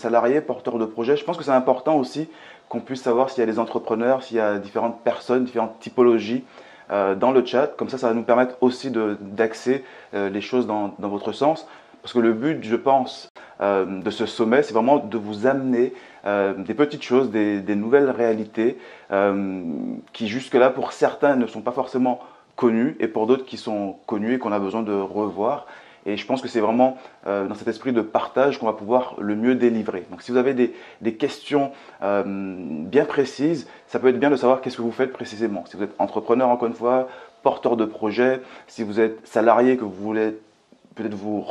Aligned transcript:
euh, 0.00 0.02
salarié, 0.02 0.40
porteur 0.40 0.78
de 0.78 0.84
projet, 0.84 1.16
je 1.16 1.24
pense 1.24 1.36
que 1.36 1.44
c'est 1.44 1.50
important 1.50 1.96
aussi 1.96 2.28
qu'on 2.68 2.80
puisse 2.80 3.02
savoir 3.02 3.30
s'il 3.30 3.40
y 3.40 3.42
a 3.42 3.46
des 3.46 3.58
entrepreneurs, 3.58 4.22
s'il 4.22 4.36
y 4.36 4.40
a 4.40 4.58
différentes 4.58 5.00
personnes, 5.02 5.44
différentes 5.44 5.78
typologies 5.80 6.44
euh, 6.90 7.14
dans 7.14 7.32
le 7.32 7.44
chat. 7.44 7.68
Comme 7.76 7.88
ça, 7.88 7.98
ça 7.98 8.08
va 8.08 8.14
nous 8.14 8.22
permettre 8.22 8.56
aussi 8.60 8.90
d'axer 8.90 9.84
euh, 10.14 10.28
les 10.30 10.40
choses 10.40 10.66
dans, 10.66 10.94
votre 10.98 11.32
sens. 11.32 11.66
Parce 12.02 12.14
que 12.14 12.18
le 12.18 12.32
but, 12.32 12.64
je 12.64 12.76
pense, 12.76 13.28
de 13.60 14.10
ce 14.10 14.24
sommet, 14.24 14.62
c'est 14.62 14.72
vraiment 14.72 14.96
de 14.96 15.18
vous 15.18 15.46
amener 15.46 15.92
des 16.24 16.72
petites 16.72 17.02
choses, 17.02 17.30
des 17.30 17.76
nouvelles 17.76 18.08
réalités 18.08 18.78
qui 20.14 20.28
jusque-là, 20.28 20.70
pour 20.70 20.92
certains, 20.92 21.36
ne 21.36 21.46
sont 21.46 21.60
pas 21.60 21.72
forcément 21.72 22.20
connues 22.56 22.96
et 23.00 23.06
pour 23.06 23.26
d'autres 23.26 23.44
qui 23.44 23.58
sont 23.58 23.96
connues 24.06 24.36
et 24.36 24.38
qu'on 24.38 24.52
a 24.52 24.58
besoin 24.58 24.82
de 24.82 24.94
revoir. 24.94 25.66
Et 26.06 26.16
je 26.16 26.26
pense 26.26 26.40
que 26.40 26.48
c'est 26.48 26.60
vraiment 26.60 26.96
euh, 27.26 27.46
dans 27.46 27.54
cet 27.54 27.68
esprit 27.68 27.92
de 27.92 28.00
partage 28.00 28.58
qu'on 28.58 28.66
va 28.66 28.72
pouvoir 28.72 29.14
le 29.18 29.36
mieux 29.36 29.54
délivrer. 29.54 30.06
Donc 30.10 30.22
si 30.22 30.30
vous 30.30 30.38
avez 30.38 30.54
des, 30.54 31.14
questions 31.14 31.72
euh, 32.02 32.22
bien 32.26 33.04
précises, 33.04 33.68
ça 33.86 33.98
peut 33.98 34.08
être 34.08 34.18
bien 34.18 34.30
de 34.30 34.36
savoir 34.36 34.60
qu'est-ce 34.60 34.76
que 34.76 34.82
vous 34.82 34.92
faites 34.92 35.12
précisément. 35.12 35.64
Si 35.66 35.76
vous 35.76 35.82
êtes 35.82 35.94
entrepreneur, 35.98 36.48
encore 36.48 36.68
une 36.68 36.74
fois, 36.74 37.08
porteur 37.42 37.76
de 37.76 37.84
projet, 37.84 38.40
si 38.66 38.82
vous 38.82 39.00
êtes 39.00 39.26
salarié, 39.26 39.76
que 39.76 39.84
vous 39.84 39.90
voulez 39.90 40.38
peut-être 40.94 41.14
vous 41.14 41.44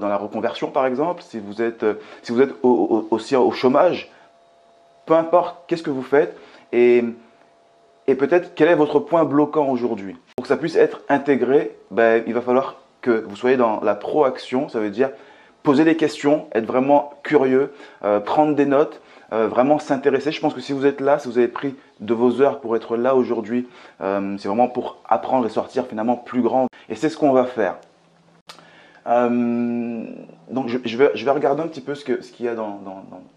dans 0.00 0.08
la 0.08 0.16
reconversion 0.16 0.70
par 0.70 0.86
exemple, 0.86 1.22
si 1.22 1.38
vous 1.38 1.62
êtes, 1.62 1.82
euh, 1.82 1.94
si 2.22 2.32
vous 2.32 2.40
êtes 2.40 2.54
aussi 2.62 3.36
au 3.36 3.50
chômage, 3.50 4.10
peu 5.04 5.14
importe 5.14 5.56
qu'est-ce 5.66 5.82
que 5.82 5.90
vous 5.90 6.02
faites 6.02 6.36
et, 6.72 7.04
et 8.06 8.14
peut-être 8.14 8.54
quel 8.54 8.68
est 8.68 8.74
votre 8.74 9.00
point 9.00 9.24
bloquant 9.24 9.68
aujourd'hui. 9.68 10.16
Pour 10.36 10.42
que 10.42 10.48
ça 10.48 10.56
puisse 10.56 10.76
être 10.76 11.00
intégré, 11.08 11.76
ben, 11.90 12.24
il 12.26 12.34
va 12.34 12.40
falloir 12.40 12.76
que 13.06 13.24
vous 13.24 13.36
soyez 13.36 13.56
dans 13.56 13.80
la 13.82 13.94
proaction, 13.94 14.68
ça 14.68 14.80
veut 14.80 14.90
dire 14.90 15.10
poser 15.62 15.84
des 15.84 15.96
questions, 15.96 16.46
être 16.52 16.66
vraiment 16.66 17.10
curieux, 17.22 17.72
euh, 18.04 18.20
prendre 18.20 18.54
des 18.54 18.66
notes, 18.66 19.00
euh, 19.32 19.48
vraiment 19.48 19.78
s'intéresser. 19.78 20.32
Je 20.32 20.40
pense 20.40 20.54
que 20.54 20.60
si 20.60 20.72
vous 20.72 20.86
êtes 20.86 21.00
là, 21.00 21.18
si 21.18 21.28
vous 21.28 21.38
avez 21.38 21.48
pris 21.48 21.76
de 22.00 22.14
vos 22.14 22.40
heures 22.40 22.60
pour 22.60 22.76
être 22.76 22.96
là 22.96 23.14
aujourd'hui, 23.14 23.68
euh, 24.00 24.36
c'est 24.38 24.48
vraiment 24.48 24.68
pour 24.68 24.98
apprendre 25.08 25.46
et 25.46 25.48
sortir 25.48 25.86
finalement 25.86 26.16
plus 26.16 26.42
grand. 26.42 26.66
Et 26.88 26.94
c'est 26.94 27.08
ce 27.08 27.16
qu'on 27.16 27.32
va 27.32 27.46
faire. 27.46 27.78
donc 29.06 30.68
je, 30.68 30.96
vais, 30.96 31.10
je, 31.14 31.24
vais, 31.24 31.30
regarder 31.30 31.62
un 31.62 31.68
petit 31.68 31.80
peu 31.80 31.94
ce 31.94 32.04
qu'il 32.04 32.22
ce 32.22 32.42
y 32.42 32.48
a 32.48 32.54
dans, 32.54 32.80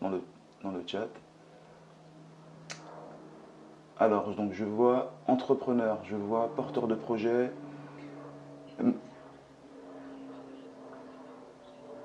dans, 0.01 0.09
le, 0.09 0.21
dans 0.63 0.71
le 0.71 0.81
chat. 0.85 1.07
Alors, 3.99 4.33
donc 4.35 4.53
je 4.53 4.63
vois 4.65 5.13
entrepreneur, 5.27 5.97
je 6.09 6.15
vois 6.15 6.49
porteur 6.55 6.87
de 6.87 6.95
projet, 6.95 7.51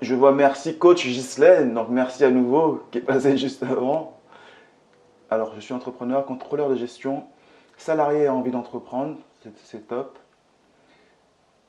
Je 0.05 0.13
vois 0.13 0.33
merci 0.33 0.77
coach 0.77 1.03
Ghislaine, 1.03 1.73
donc 1.73 1.89
merci 1.89 2.23
à 2.23 2.29
nouveau 2.29 2.83
qui 2.91 2.99
est 2.99 3.01
passé 3.01 3.37
juste 3.39 3.63
avant. 3.63 4.19
Alors 5.31 5.55
je 5.55 5.59
suis 5.59 5.73
entrepreneur, 5.73 6.23
contrôleur 6.27 6.69
de 6.69 6.75
gestion, 6.75 7.23
salarié 7.75 8.27
a 8.27 8.33
envie 8.35 8.51
d'entreprendre, 8.51 9.17
c'est 9.63 9.87
top. 9.87 10.19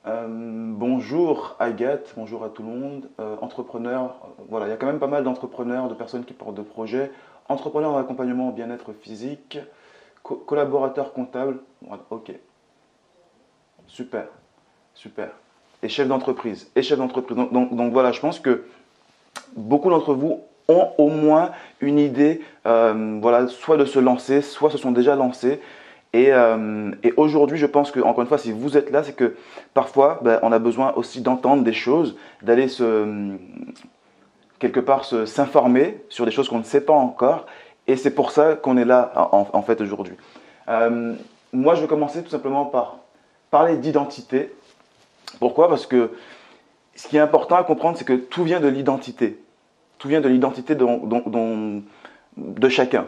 Euh, 0.07 0.27
bonjour 0.29 1.57
Agathe, 1.59 2.13
bonjour 2.15 2.45
à 2.45 2.51
tout 2.51 2.63
le 2.63 2.69
monde. 2.69 3.09
Euh, 3.21 3.39
entrepreneur, 3.41 4.17
euh, 4.23 4.43
voilà, 4.51 4.67
il 4.67 4.69
y 4.69 4.73
a 4.75 4.77
quand 4.77 4.85
même 4.85 4.99
pas 4.99 5.07
mal 5.07 5.25
d'entrepreneurs, 5.25 5.89
de 5.89 5.95
personnes 5.95 6.27
qui 6.27 6.35
portent 6.35 6.57
de 6.57 6.63
projets. 6.63 7.11
Entrepreneur 7.49 7.91
en 7.91 7.97
accompagnement 7.97 8.51
au 8.51 8.53
bien-être 8.53 8.93
physique, 8.93 9.59
collaborateur 10.23 11.15
comptable. 11.15 11.61
Voilà, 11.81 12.03
ok. 12.11 12.33
Super, 13.87 14.29
super 14.93 15.31
et 15.83 15.89
chef 15.89 16.09
d'entreprise. 16.09 16.71
Et 16.77 16.83
chef 16.83 16.99
d'entreprise. 16.99 17.37
Donc, 17.37 17.93
voilà, 17.93 18.13
je 18.13 18.21
pense 18.21 18.41
que 18.41 18.65
beaucoup 19.57 19.91
d'entre 19.91 20.15
vous 20.15 20.41
ont 20.69 20.89
au 20.99 21.09
moins 21.09 21.51
une 21.81 21.99
idée, 21.99 22.41
euh, 22.67 23.19
voilà, 23.21 23.47
soit 23.49 23.77
de 23.77 23.85
se 23.85 23.99
lancer, 23.99 24.43
soit 24.43 24.71
se 24.71 24.79
sont 24.79 24.93
déjà 24.93 25.15
lancés. 25.15 25.61
Et, 26.13 26.33
euh, 26.33 26.91
aujourd'hui, 27.17 27.59
je 27.59 27.67
pense 27.67 27.91
que, 27.91 28.01
encore 28.01 28.23
une 28.23 28.29
fois, 28.29 28.39
si 28.39 28.53
vous 28.53 28.77
êtes 28.77 28.91
là, 28.91 29.03
c'est 29.03 29.15
que 29.15 29.37
parfois, 29.75 30.19
ben, 30.23 30.39
on 30.43 30.51
a 30.51 30.59
besoin 30.59 30.93
aussi 30.95 31.21
d'entendre 31.21 31.63
des 31.63 31.73
choses, 31.73 32.17
d'aller 32.43 32.69
se 32.69 33.37
quelque 34.59 34.81
part 34.81 35.05
s'informer 35.05 36.03
sur 36.09 36.25
des 36.25 36.31
choses 36.31 36.49
qu'on 36.49 36.59
ne 36.59 36.65
sait 36.65 36.81
pas 36.81 36.95
encore. 36.95 37.47
Et 37.87 37.97
c'est 37.97 38.11
pour 38.11 38.31
ça 38.31 38.55
qu'on 38.55 38.77
est 38.77 38.85
là, 38.85 39.13
en, 39.33 39.63
fait, 39.63 39.81
aujourd'hui. 39.81 40.15
Euh, 40.69 41.15
moi, 41.53 41.75
je 41.75 41.83
vais 41.83 41.87
commencer 41.87 42.23
tout 42.23 42.31
simplement 42.31 42.65
par 42.65 42.99
parler 43.51 43.77
d'identité 43.77 44.53
pourquoi? 45.39 45.69
Parce 45.69 45.87
que 45.87 46.11
ce 46.95 47.09
qui 47.09 47.17
est 47.17 47.21
important 47.21 47.57
à 47.57 47.65
comprendre, 47.65 47.97
c'est 47.99 48.05
que 48.05 48.15
tout 48.15 48.45
vient 48.45 48.61
de 48.61 48.69
l'identité. 48.69 49.39
Tout 49.99 50.09
vient 50.09 50.21
de 50.21 50.29
l'identité 50.29 50.75
de 50.75 52.69
chacun. 52.69 53.07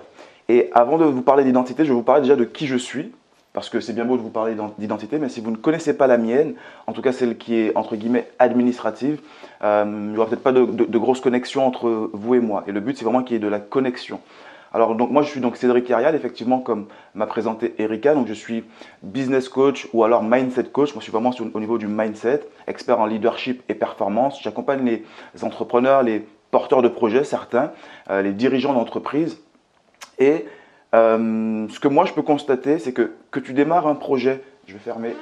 Et 0.49 0.71
avant 0.73 0.99
de 0.99 1.05
vous 1.05 1.23
parler 1.23 1.45
d'identité, 1.45 1.85
je 1.85 1.91
vais 1.91 1.95
vous 1.95 2.03
parler 2.03 2.23
déjà 2.23 2.37
de 2.37 2.45
qui 2.45 2.67
je 2.67 2.77
suis, 2.77 3.13
parce 3.53 3.69
que 3.69 3.81
c'est 3.81 3.93
bien 3.93 4.05
beau 4.05 4.17
de 4.17 4.23
vous 4.23 4.31
parler 4.31 4.57
d'identité, 4.79 5.19
mais 5.19 5.29
si 5.29 5.41
vous 5.41 5.51
ne 5.51 5.57
connaissez 5.57 5.97
pas 5.97 6.07
la 6.07 6.17
mienne, 6.17 6.55
en 6.87 6.93
tout 6.93 7.03
cas 7.03 7.13
celle 7.13 7.37
qui 7.37 7.57
est 7.57 7.77
entre 7.77 7.97
guillemets 7.97 8.31
administrative, 8.39 9.21
euh, 9.63 9.85
il 9.87 10.13
n'y 10.13 10.17
aura 10.17 10.27
peut-être 10.27 10.43
pas 10.43 10.53
de, 10.53 10.65
de 10.65 10.99
grosses 10.99 11.21
connexions 11.21 11.67
entre 11.67 12.11
vous 12.13 12.35
et 12.35 12.41
moi. 12.41 12.65
Et 12.67 12.73
le 12.73 12.81
but, 12.81 12.97
c'est 12.97 13.05
vraiment 13.05 13.23
qu'il 13.23 13.35
y 13.35 13.37
ait 13.37 13.43
de 13.43 13.49
la 13.49 13.61
connexion. 13.61 14.21
Alors 14.73 14.95
donc 14.95 15.11
moi 15.11 15.23
je 15.23 15.29
suis 15.29 15.41
donc 15.41 15.57
Cédric 15.57 15.91
Arial, 15.91 16.15
effectivement 16.15 16.61
comme 16.61 16.87
m'a 17.15 17.27
présenté 17.27 17.75
Erika, 17.79 18.15
donc 18.15 18.27
je 18.27 18.35
suis 18.35 18.65
business 19.03 19.49
coach 19.49 19.89
ou 19.93 20.05
alors 20.05 20.23
mindset 20.23 20.65
coach. 20.65 20.95
Moi 20.95 21.01
je 21.01 21.05
suis 21.05 21.13
vraiment 21.13 21.31
au 21.55 21.61
niveau 21.61 21.79
du 21.79 21.87
mindset, 21.87 22.43
expert 22.67 23.01
en 23.01 23.07
leadership 23.07 23.63
et 23.69 23.75
performance. 23.75 24.43
J'accompagne 24.43 24.85
les 24.85 25.45
entrepreneurs, 25.45 26.03
les 26.03 26.27
porteurs 26.51 26.83
de 26.83 26.89
projets, 26.89 27.25
certains, 27.25 27.73
euh, 28.11 28.23
les 28.23 28.33
dirigeants 28.33 28.75
d'entreprise. 28.75 29.41
Et 30.19 30.47
euh, 30.95 31.67
ce 31.69 31.81
que 31.81 31.89
moi 31.89 32.05
je 32.05 32.13
peux 32.13 32.23
constater, 32.23 32.79
c'est 32.79 32.93
que 32.93 33.13
que 33.31 33.41
tu 33.41 33.53
démarres 33.53 33.87
un 33.87 33.95
projet, 33.95 34.43
je 34.67 34.75
vais 34.75 34.79
fermer 34.79 35.15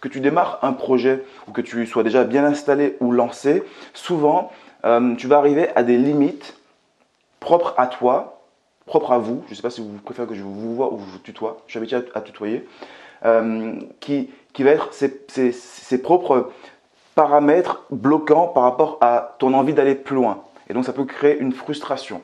que 0.00 0.08
tu 0.08 0.20
démarres 0.20 0.60
un 0.62 0.72
projet 0.72 1.24
ou 1.48 1.52
que 1.52 1.60
tu 1.60 1.84
sois 1.86 2.04
déjà 2.04 2.24
bien 2.24 2.44
installé 2.44 2.96
ou 3.00 3.12
lancé, 3.12 3.64
souvent 3.92 4.52
euh, 4.84 5.14
tu 5.16 5.26
vas 5.26 5.38
arriver 5.38 5.68
à 5.74 5.82
des 5.82 5.96
limites 5.96 6.55
propre 7.46 7.74
à 7.76 7.86
toi, 7.86 8.40
propre 8.86 9.12
à 9.12 9.18
vous, 9.18 9.44
je 9.46 9.52
ne 9.52 9.54
sais 9.54 9.62
pas 9.62 9.70
si 9.70 9.80
vous 9.80 9.98
préférez 10.04 10.26
que 10.26 10.34
je 10.34 10.42
vous 10.42 10.74
vois 10.74 10.92
ou 10.92 10.96
vous 10.96 11.18
tutoie, 11.20 11.58
je 11.68 11.70
suis 11.70 11.78
habitué 11.78 11.98
à, 12.12 12.20
tutoyer, 12.20 12.66
euh, 13.24 13.78
qui, 14.00 14.30
qui 14.52 14.64
va 14.64 14.72
être 14.72 14.92
ses, 14.92 16.02
propres 16.02 16.50
paramètres 17.14 17.84
bloquants 17.90 18.48
par 18.48 18.64
rapport 18.64 18.98
à 19.00 19.36
ton 19.38 19.54
envie 19.54 19.74
d'aller 19.74 19.94
plus 19.94 20.16
loin. 20.16 20.42
Et 20.68 20.74
donc 20.74 20.84
ça 20.84 20.92
peut 20.92 21.04
créer 21.04 21.38
une 21.38 21.52
frustration. 21.52 22.20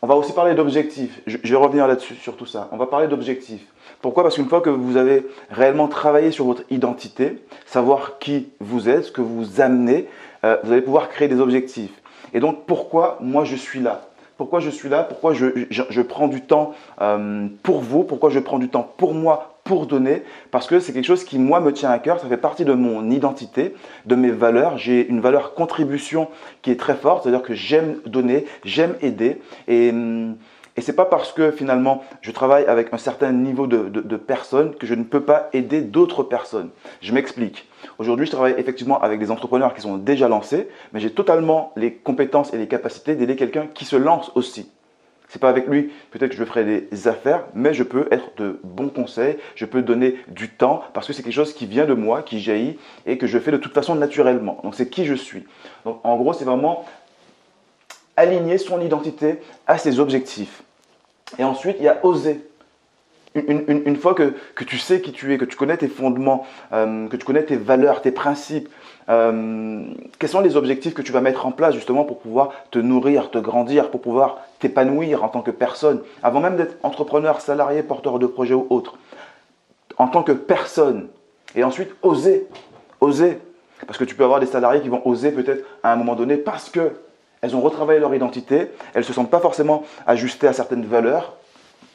On 0.00 0.06
va 0.06 0.14
aussi 0.14 0.32
parler 0.32 0.54
d'objectifs. 0.54 1.20
Je, 1.26 1.36
vais 1.36 1.56
revenir 1.56 1.88
là-dessus, 1.88 2.14
sur 2.14 2.36
tout 2.36 2.46
ça. 2.46 2.68
On 2.70 2.76
va 2.76 2.86
parler 2.86 3.08
d'objectifs. 3.08 3.66
Pourquoi? 4.00 4.22
Parce 4.22 4.36
qu'une 4.36 4.48
fois 4.48 4.60
que 4.60 4.70
vous 4.70 4.96
avez 4.96 5.26
réellement 5.50 5.88
travaillé 5.88 6.30
sur 6.30 6.44
votre 6.44 6.62
identité, 6.70 7.42
savoir 7.64 8.20
qui 8.20 8.48
vous 8.60 8.88
êtes, 8.88 9.06
ce 9.06 9.10
que 9.10 9.22
vous 9.22 9.60
amenez, 9.60 10.06
euh, 10.44 10.56
vous 10.62 10.70
allez 10.70 10.82
pouvoir 10.82 11.08
créer 11.08 11.26
des 11.26 11.40
objectifs. 11.40 11.90
Et 12.34 12.40
donc 12.40 12.64
pourquoi 12.66 13.18
moi 13.20 13.44
je 13.44 13.56
suis 13.56 13.80
là? 13.80 14.02
Pourquoi 14.36 14.60
je 14.60 14.68
suis 14.68 14.88
là? 14.88 15.02
Pourquoi 15.02 15.32
je, 15.32 16.00
prends 16.02 16.28
du 16.28 16.42
temps 16.42 16.74
euh, 17.00 17.46
pour 17.62 17.80
vous? 17.80 18.04
Pourquoi 18.04 18.28
je 18.28 18.38
prends 18.38 18.58
du 18.58 18.68
temps 18.68 18.86
pour 18.98 19.14
moi 19.14 19.58
pour 19.64 19.86
donner? 19.86 20.22
Parce 20.50 20.66
que 20.66 20.78
c'est 20.78 20.92
quelque 20.92 21.06
chose 21.06 21.24
qui 21.24 21.38
moi 21.38 21.60
me 21.60 21.72
tient 21.72 21.90
à 21.90 21.98
cœur, 21.98 22.20
ça 22.20 22.28
fait 22.28 22.36
partie 22.36 22.66
de 22.66 22.74
mon 22.74 23.10
identité, 23.10 23.74
de 24.04 24.14
mes 24.14 24.30
valeurs, 24.30 24.76
j'ai 24.76 25.08
une 25.08 25.20
valeur 25.20 25.54
contribution 25.54 26.28
qui 26.60 26.70
est 26.70 26.78
très 26.78 26.94
forte, 26.94 27.22
c'est-à-dire 27.22 27.42
que 27.42 27.54
j'aime 27.54 27.96
donner, 28.04 28.44
j'aime 28.62 28.94
aider. 29.00 29.40
Et 29.68 29.90
hum, 29.90 30.36
et 30.76 30.80
c'est 30.82 30.92
pas 30.92 31.06
parce 31.06 31.32
que 31.32 31.50
finalement 31.50 32.04
je 32.20 32.30
travaille 32.30 32.64
avec 32.66 32.92
un 32.92 32.98
certain 32.98 33.32
niveau 33.32 33.66
de, 33.66 33.88
de, 33.88 34.16
personnes 34.16 34.74
que 34.74 34.86
je 34.86 34.94
ne 34.94 35.04
peux 35.04 35.22
pas 35.22 35.48
aider 35.52 35.80
d'autres 35.80 36.22
personnes. 36.22 36.70
Je 37.00 37.12
m'explique. 37.12 37.68
Aujourd'hui, 37.98 38.26
je 38.26 38.32
travaille 38.32 38.54
effectivement 38.58 39.00
avec 39.00 39.18
des 39.18 39.30
entrepreneurs 39.30 39.74
qui 39.74 39.80
sont 39.80 39.96
déjà 39.96 40.28
lancés, 40.28 40.68
mais 40.92 41.00
j'ai 41.00 41.10
totalement 41.10 41.72
les 41.76 41.94
compétences 41.94 42.52
et 42.52 42.58
les 42.58 42.68
capacités 42.68 43.14
d'aider 43.14 43.36
quelqu'un 43.36 43.66
qui 43.72 43.84
se 43.84 43.96
lance 43.96 44.32
aussi. 44.34 44.70
C'est 45.28 45.40
pas 45.40 45.48
avec 45.48 45.66
lui, 45.66 45.90
peut-être 46.10 46.30
que 46.30 46.36
je 46.36 46.44
ferai 46.44 46.64
des 46.64 47.08
affaires, 47.08 47.44
mais 47.54 47.74
je 47.74 47.82
peux 47.82 48.06
être 48.12 48.30
de 48.36 48.60
bons 48.62 48.88
conseils, 48.88 49.36
je 49.56 49.64
peux 49.64 49.82
donner 49.82 50.16
du 50.28 50.48
temps 50.48 50.82
parce 50.94 51.06
que 51.06 51.12
c'est 51.12 51.22
quelque 51.22 51.32
chose 51.32 51.52
qui 51.52 51.66
vient 51.66 51.84
de 51.84 51.94
moi, 51.94 52.22
qui 52.22 52.40
jaillit 52.40 52.78
et 53.06 53.18
que 53.18 53.26
je 53.26 53.38
fais 53.38 53.50
de 53.50 53.56
toute 53.56 53.74
façon 53.74 53.96
naturellement. 53.96 54.60
Donc 54.62 54.74
c'est 54.76 54.88
qui 54.88 55.04
je 55.04 55.14
suis. 55.14 55.44
Donc 55.84 56.00
en 56.04 56.16
gros, 56.16 56.32
c'est 56.32 56.44
vraiment 56.44 56.84
aligner 58.16 58.56
son 58.58 58.80
identité 58.80 59.40
à 59.66 59.78
ses 59.78 59.98
objectifs. 59.98 60.62
Et 61.38 61.44
ensuite, 61.44 61.76
il 61.78 61.84
y 61.84 61.88
a 61.88 62.04
oser. 62.04 62.40
Une, 63.34 63.96
fois 63.96 64.14
que, 64.14 64.32
tu 64.64 64.78
sais 64.78 65.02
qui 65.02 65.12
tu 65.12 65.34
es, 65.34 65.36
que 65.36 65.44
tu 65.44 65.56
connais 65.56 65.76
tes 65.76 65.88
fondements, 65.88 66.46
euh, 66.72 67.06
que 67.08 67.16
tu 67.16 67.26
connais 67.26 67.42
tes 67.42 67.56
valeurs, 67.56 68.00
tes 68.00 68.10
principes, 68.10 68.70
euh, 69.10 69.84
quels 70.18 70.30
sont 70.30 70.40
les 70.40 70.56
objectifs 70.56 70.94
que 70.94 71.02
tu 71.02 71.12
vas 71.12 71.20
mettre 71.20 71.44
en 71.44 71.52
place 71.52 71.74
justement 71.74 72.04
pour 72.04 72.18
pouvoir 72.18 72.52
te 72.70 72.78
nourrir, 72.78 73.30
te 73.30 73.36
grandir, 73.36 73.90
pour 73.90 74.00
pouvoir 74.00 74.38
t'épanouir 74.58 75.22
en 75.22 75.28
tant 75.28 75.42
que 75.42 75.50
personne, 75.50 76.00
avant 76.22 76.40
même 76.40 76.56
d'être 76.56 76.76
entrepreneur, 76.82 77.42
salarié, 77.42 77.82
porteur 77.82 78.18
de 78.18 78.26
projet 78.26 78.54
ou 78.54 78.66
autre, 78.70 78.96
en 79.98 80.08
tant 80.08 80.22
que 80.22 80.32
personne. 80.32 81.08
Et 81.54 81.62
ensuite, 81.62 81.94
oser, 82.02 82.46
oser. 83.00 83.38
Parce 83.86 83.98
que 83.98 84.04
tu 84.04 84.14
peux 84.14 84.24
avoir 84.24 84.40
des 84.40 84.46
salariés 84.46 84.80
qui 84.80 84.88
vont 84.88 85.02
oser 85.06 85.30
peut-être 85.30 85.64
à 85.82 85.92
un 85.92 85.96
moment 85.96 86.14
donné 86.14 86.38
parce 86.38 86.70
que 86.70 86.92
elles 87.46 87.54
ont 87.54 87.60
retravaillé 87.60 88.00
leur 88.00 88.12
identité, 88.12 88.72
elles 88.92 89.02
ne 89.02 89.06
se 89.06 89.12
sentent 89.12 89.30
pas 89.30 89.38
forcément 89.38 89.84
ajustées 90.06 90.48
à 90.48 90.52
certaines 90.52 90.84
valeurs, 90.84 91.36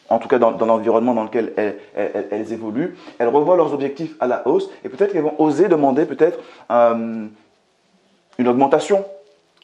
en 0.09 0.17
tout 0.17 0.29
cas 0.29 0.39
dans, 0.39 0.51
l'environnement 0.51 1.13
dans 1.13 1.23
lequel 1.23 1.53
elles, 1.57 2.53
évoluent. 2.53 2.95
Elles 3.19 3.27
revoient 3.27 3.57
leurs 3.57 3.73
objectifs 3.73 4.15
à 4.21 4.27
la 4.27 4.47
hausse 4.47 4.69
et 4.85 4.89
peut-être 4.89 5.11
qu'elles 5.11 5.23
vont 5.23 5.39
oser 5.39 5.67
demander 5.67 6.05
peut-être 6.05 6.39
euh, 6.71 7.25
une 8.37 8.47
augmentation, 8.47 9.03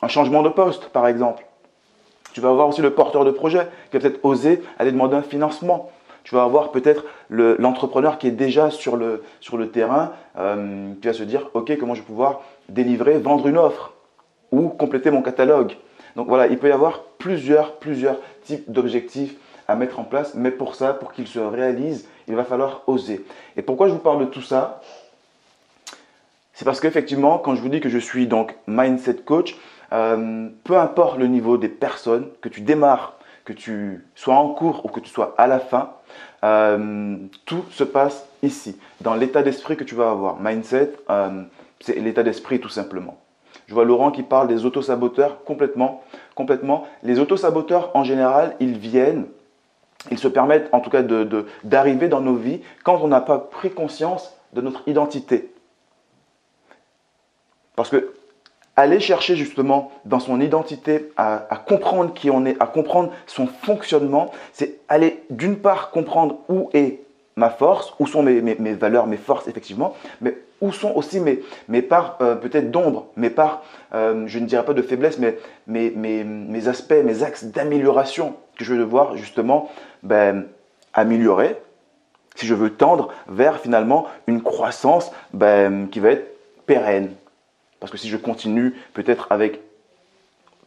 un 0.02 0.10
changement 0.10 0.44
de 0.44 0.50
poste 0.50 0.90
par 0.90 1.08
exemple. 1.08 1.46
Tu 2.34 2.42
vas 2.42 2.50
avoir 2.50 2.68
aussi 2.68 2.82
le 2.82 2.92
porteur 2.92 3.24
de 3.24 3.32
projet 3.32 3.68
qui 3.90 3.98
va 3.98 4.02
peut-être 4.02 4.20
oser 4.24 4.62
aller 4.80 4.92
demander 4.92 5.16
un 5.16 5.22
financement. 5.22 5.90
Tu 6.26 6.36
vas 6.36 6.44
avoir 6.44 6.72
peut-être 6.72 7.06
l'entrepreneur 7.30 8.18
qui 8.18 8.28
est 8.28 8.32
déjà 8.32 8.70
sur 8.70 8.98
le, 8.98 9.24
sur 9.40 9.56
le 9.56 9.70
terrain, 9.70 10.12
euh, 10.38 10.92
qui 11.02 11.08
va 11.08 11.14
se 11.14 11.24
dire, 11.24 11.50
OK, 11.54 11.72
comment 11.80 11.96
je 11.96 12.02
vais 12.02 12.06
pouvoir 12.06 12.42
délivrer, 12.68 13.18
vendre 13.18 13.48
une 13.48 13.58
offre? 13.58 13.94
Ou 14.52 14.70
compléter 14.70 15.12
mon 15.12 15.22
catalogue. 15.22 15.74
Donc 16.16 16.28
voilà, 16.28 16.48
il 16.48 16.58
peut 16.58 16.70
y 16.70 16.72
avoir 16.72 17.04
plusieurs, 17.18 17.76
plusieurs 17.76 18.18
types 18.44 18.72
d'objectifs 18.72 19.36
à 19.68 19.76
mettre 19.76 20.00
en 20.00 20.04
place, 20.04 20.34
mais 20.34 20.52
pour 20.52 20.76
ça, 20.76 20.94
pour 20.94 21.12
qu'ils 21.12 21.28
se 21.28 21.40
réalisent, 21.40 22.08
il 22.28 22.36
va 22.36 22.44
falloir 22.44 22.84
oser. 22.88 23.26
Et 23.56 23.62
pourquoi 23.62 23.88
je 23.88 23.94
vous 23.94 24.00
parle 24.00 24.20
de 24.20 24.26
tout 24.26 24.42
ça? 24.42 24.82
C'est 26.54 26.66
parce 26.66 26.80
qu'effectivement, 26.80 27.38
quand 27.38 27.54
je 27.54 27.62
vous 27.62 27.70
dis 27.70 27.82
que 27.82 27.90
je 27.90 28.00
suis 28.00 28.28
donc 28.28 28.56
mindset 28.66 29.18
coach, 29.18 29.56
euh, 29.94 30.50
peu 30.64 30.78
importe 30.78 31.20
le 31.20 31.28
niveau 31.28 31.58
des 31.58 31.70
personnes, 31.70 32.30
que 32.42 32.50
tu 32.50 32.62
démarres, 32.62 33.14
que 33.46 33.54
tu 33.54 34.04
sois 34.16 34.36
en 34.36 34.50
cours 34.54 34.86
ou 34.86 34.90
que 34.90 35.00
tu 35.00 35.10
sois 35.10 35.36
à 35.38 35.48
la 35.48 35.60
fin, 35.60 35.92
euh, 36.44 37.18
tout 37.46 37.64
se 37.72 37.84
passe 37.84 38.28
ici, 38.42 38.78
dans 39.02 39.16
l'état 39.16 39.44
d'esprit 39.44 39.78
que 39.78 39.84
tu 39.84 39.96
vas 39.96 40.10
avoir. 40.10 40.40
Mindset, 40.40 40.94
euh, 41.10 41.44
c'est 41.80 42.00
l'état 42.00 42.24
d'esprit 42.24 42.60
tout 42.60 42.70
simplement. 42.70 43.18
Je 43.68 43.74
vois 43.74 43.86
Laurent 43.86 44.12
qui 44.12 44.24
parle 44.24 44.48
des 44.48 44.66
autosaboteurs 44.66 45.44
complètement, 45.44 46.02
complètement. 46.36 46.88
Les 47.04 47.20
autosaboteurs, 47.20 47.92
en 47.94 48.04
général, 48.04 48.56
ils 48.60 48.78
viennent, 48.78 49.28
ils 50.10 50.18
se 50.18 50.30
permettent 50.30 50.70
en 50.72 50.80
tout 50.80 50.90
cas 50.90 51.04
d'arriver 51.64 52.08
dans 52.08 52.22
nos 52.22 52.36
vies 52.36 52.62
quand 52.84 53.00
on 53.02 53.10
n'a 53.10 53.22
pas 53.22 53.40
pris 53.40 53.70
conscience 53.70 54.34
de 54.54 54.62
notre 54.62 54.88
identité. 54.88 55.54
Parce 57.76 57.90
que 57.90 58.14
aller 58.78 59.00
chercher 59.00 59.36
justement 59.36 59.92
dans 60.06 60.20
son 60.20 60.40
identité 60.40 61.12
à, 61.18 61.64
comprendre 61.68 62.14
qui 62.14 62.30
on 62.30 62.46
est, 62.46 62.56
à 62.62 62.68
comprendre 62.68 63.12
son 63.26 63.48
fonctionnement, 63.48 64.32
c'est 64.54 64.80
aller 64.88 65.24
d'une 65.30 65.58
part 65.58 65.90
comprendre 65.90 66.38
où 66.48 66.70
est 66.74 67.02
ma 67.38 67.50
force, 67.50 67.94
où 68.00 68.08
sont 68.08 68.22
mes, 68.24 68.42
valeurs, 68.74 69.08
mes 69.08 69.18
forces 69.18 69.48
effectivement, 69.48 69.96
mais 70.20 70.36
où 70.60 70.72
sont 70.74 70.92
aussi 70.96 71.20
mes, 71.20 71.40
mes 71.70 71.82
parts 71.82 72.18
euh, 72.22 72.36
peut-être 72.36 72.72
d'ombre, 72.72 73.08
mes 73.16 73.30
parts, 73.30 73.64
euh, 73.94 74.26
je 74.28 74.40
ne 74.40 74.46
dirais 74.46 74.66
pas 74.66 74.74
de 74.74 74.82
faiblesse, 74.82 75.20
mais 75.20 75.38
mes, 75.68 75.92
mes 75.92 76.68
aspects, 76.68 76.96
mes 77.06 77.24
axes 77.24 77.46
d'amélioration 77.46 78.36
que 78.58 78.66
je 78.66 78.74
vais 78.74 78.80
devoir 78.80 79.16
justement 79.16 79.70
ben, 80.04 80.48
améliorer 80.94 81.56
si 82.38 82.46
je 82.46 82.54
veux 82.54 82.70
tendre 82.70 83.10
vers 83.28 83.60
finalement 83.60 84.08
une 84.28 84.42
croissance 84.42 85.12
ben, 85.34 85.88
qui 85.90 86.00
va 86.00 86.12
être 86.12 86.28
pérenne, 86.66 87.14
parce 87.80 87.92
que 87.92 87.98
si 87.98 88.10
je 88.10 88.18
continue 88.18 88.76
peut-être 88.94 89.28
avec 89.32 89.62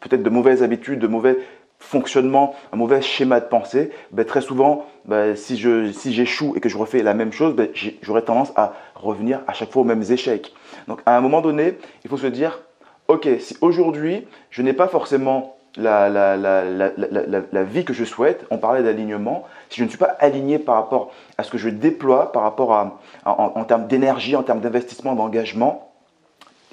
peut-être 0.00 0.22
de 0.22 0.30
mauvaises 0.30 0.62
habitudes, 0.62 0.98
de 0.98 1.06
mauvais 1.06 1.36
fonctionnements, 1.80 2.54
un 2.72 2.76
mauvais 2.76 3.02
schéma 3.02 3.40
de 3.40 3.46
pensée, 3.46 3.90
ben, 4.12 4.24
très 4.24 4.42
souvent, 4.42 4.86
ben, 5.06 5.34
si 5.34 5.56
j'échoue 5.56 6.52
si 6.52 6.56
et 6.56 6.60
que 6.60 6.68
je 6.68 6.76
refais 6.76 7.02
la 7.02 7.14
même 7.14 7.32
chose, 7.32 7.54
ben, 7.54 7.68
j'aurais 8.02 8.22
tendance 8.22 8.52
à 8.54 8.74
revenir 8.94 9.40
à 9.48 9.54
chaque 9.54 9.72
fois 9.72 9.82
aux 9.82 9.86
mêmes 9.86 10.04
échecs. 10.08 10.52
Donc 10.86 11.00
à 11.06 11.16
un 11.16 11.20
moment 11.20 11.40
donné, 11.40 11.78
il 12.04 12.10
faut 12.10 12.18
se 12.18 12.26
dire, 12.26 12.60
ok, 13.08 13.28
si 13.40 13.56
aujourd'hui 13.60 14.28
je 14.50 14.62
n'ai 14.62 14.74
pas 14.74 14.86
forcément 14.86 15.56
la, 15.76 16.08
la, 16.08 16.36
la, 16.36 16.64
la, 16.66 17.62
vie 17.62 17.84
que 17.84 17.92
je 17.92 18.04
souhaite, 18.04 18.44
on 18.50 18.58
parlait 18.58 18.82
d'alignement, 18.82 19.46
si 19.68 19.78
je 19.78 19.84
ne 19.84 19.88
suis 19.88 19.98
pas 19.98 20.16
aligné 20.18 20.58
par 20.58 20.74
rapport 20.74 21.12
à 21.38 21.44
ce 21.44 21.50
que 21.50 21.58
je 21.58 21.68
déploie, 21.68 22.32
par 22.32 22.42
rapport 22.42 22.72
à, 22.72 23.00
en 23.24 23.64
termes 23.64 23.86
d'énergie, 23.86 24.34
en 24.34 24.42
termes 24.42 24.60
d'investissement, 24.60 25.14
d'engagement, 25.14 25.89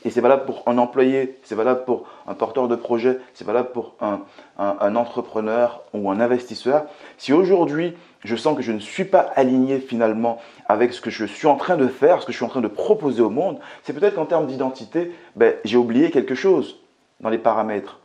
et 0.05 0.09
c'est 0.09 0.21
valable 0.21 0.45
pour 0.45 0.63
un 0.67 0.77
employé, 0.77 1.37
c'est 1.43 1.55
valable 1.55 1.83
pour 1.85 2.07
un 2.27 2.33
porteur 2.33 2.67
de 2.67 2.75
projet, 2.75 3.19
c'est 3.33 3.45
valable 3.45 3.71
pour 3.71 3.95
un, 3.99 4.95
entrepreneur 4.95 5.81
ou 5.93 6.11
un 6.11 6.19
investisseur. 6.19 6.85
Si 7.17 7.33
aujourd'hui 7.33 7.95
je 8.23 8.35
sens 8.35 8.55
que 8.55 8.61
je 8.61 8.71
ne 8.71 8.79
suis 8.79 9.05
pas 9.05 9.31
aligné 9.35 9.79
finalement 9.79 10.39
avec 10.67 10.93
ce 10.93 11.01
que 11.01 11.09
je 11.09 11.25
suis 11.25 11.47
en 11.47 11.55
train 11.55 11.77
de 11.77 11.87
faire, 11.87 12.21
ce 12.21 12.25
que 12.25 12.31
je 12.31 12.37
suis 12.37 12.45
en 12.45 12.49
train 12.49 12.61
de 12.61 12.67
proposer 12.67 13.21
au 13.21 13.29
monde, 13.29 13.59
c'est 13.83 13.93
peut-être 13.93 14.15
qu'en 14.15 14.25
termes 14.25 14.47
d'identité, 14.47 15.11
ben, 15.35 15.55
j'ai 15.65 15.77
oublié 15.77 16.11
quelque 16.11 16.35
chose 16.35 16.77
dans 17.19 17.29
les 17.29 17.37
paramètres. 17.37 17.99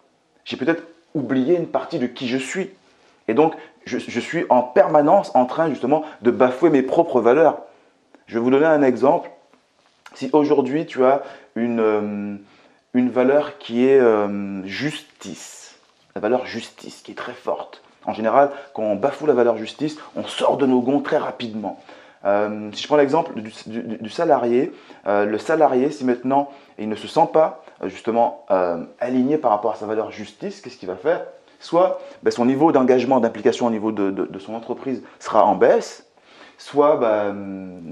J'ai 0.45 0.57
peut-être 0.57 0.83
oublié 1.15 1.57
une 1.57 1.67
partie 1.67 1.99
de 1.99 2.07
qui 2.07 2.27
je 2.27 2.39
suis. 2.39 2.71
Et 3.29 3.35
donc, 3.35 3.55
je, 3.85 3.99
je 3.99 4.21
suis 4.21 4.45
en 4.49 4.63
permanence 4.63 5.31
en 5.35 5.45
train 5.45 5.69
justement 5.69 6.05
de 6.23 6.31
bafouer 6.31 6.71
mes 6.71 6.83
propres 6.83 7.21
valeurs. 7.21 7.61
Je 8.27 8.35
vais 8.35 8.41
vous 8.41 8.51
donner 8.51 8.67
un 8.67 8.83
exemple. 8.83 9.31
Si 10.15 10.31
aujourd'hui 10.33 10.87
tu 10.87 11.05
as 11.05 11.23
une, 11.57 11.81
euh, 11.81 12.37
une 12.95 13.11
valeur 13.11 13.59
qui 13.59 13.87
est 13.87 13.99
euh, 13.99 14.65
justice, 14.65 15.77
la 16.15 16.21
valeur 16.21 16.47
justice 16.47 17.03
qui 17.03 17.13
est 17.13 17.17
très 17.17 17.33
forte. 17.33 17.83
En 18.05 18.13
général, 18.13 18.51
quand 18.75 18.83
on 18.83 18.97
bafoue 18.97 19.27
la 19.27 19.35
valeur 19.35 19.57
justice, 19.57 19.97
on 20.17 20.25
sort 20.25 20.57
de 20.57 20.67
nos 20.67 20.81
gonds 20.81 21.01
très 21.01 21.19
rapidement. 21.19 21.79
Euh, 22.25 22.71
si 22.73 22.83
je 22.83 22.89
prends 22.89 22.97
l'exemple 22.97 23.33
du, 23.41 24.11
salarié, 24.11 24.73
le 25.07 25.39
salarié, 25.39 25.91
si 25.91 26.05
maintenant 26.05 26.51
il 26.79 26.89
ne 26.89 26.95
se 26.95 27.09
sent 27.09 27.29
pas 27.33 27.65
justement 27.85 28.45
aligné 29.01 29.39
par 29.39 29.53
rapport 29.53 29.73
à 29.73 29.77
sa 29.77 29.87
valeur 29.87 30.11
justice, 30.11 30.61
qu'est-ce 30.61 30.77
qu'il 30.77 30.89
va 30.89 30.97
faire? 30.97 31.25
Soit 31.61 32.01
ben, 32.25 32.33
son 32.33 32.45
niveau 32.45 32.73
d'engagement, 32.73 33.21
d'implication 33.21 33.67
au 33.67 33.71
niveau 33.71 33.93
de, 33.93 34.39
son 34.39 34.55
entreprise 34.55 35.03
sera 35.21 35.45
en 35.45 35.55
baisse, 35.55 36.07
soit 36.59 36.97
bah, 36.97 37.33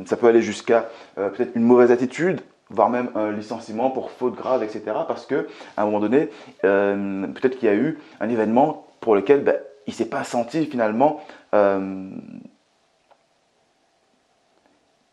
ça 0.07 0.17
peut 0.17 0.27
aller 0.27 0.43
jusqu'à 0.43 0.89
peut-être 1.15 1.55
une 1.55 1.63
mauvaise 1.63 1.93
attitude, 1.93 2.41
voire 2.71 2.91
même 2.91 3.11
un 3.15 3.33
licenciement 3.33 3.91
pour 3.91 4.11
faute 4.11 4.35
grave, 4.35 4.63
etc. 4.63 4.83
Parce 5.07 5.27
que 5.27 5.49
à 5.77 5.83
un 5.83 5.85
moment 5.87 6.01
donné, 6.01 6.31
euh, 6.65 7.27
peut-être 7.29 7.59
qu'il 7.59 7.69
y 7.69 7.73
a 7.73 7.75
eu 7.75 7.99
un 8.21 8.29
événement 8.29 8.87
pour 9.01 9.15
lequel 9.15 9.45
bah, 9.45 9.55
il 9.87 9.91
ne 9.91 9.97
s'est 9.97 10.09
pas 10.09 10.25
senti 10.25 10.67
finalement. 10.67 11.21
Euh, 11.55 12.11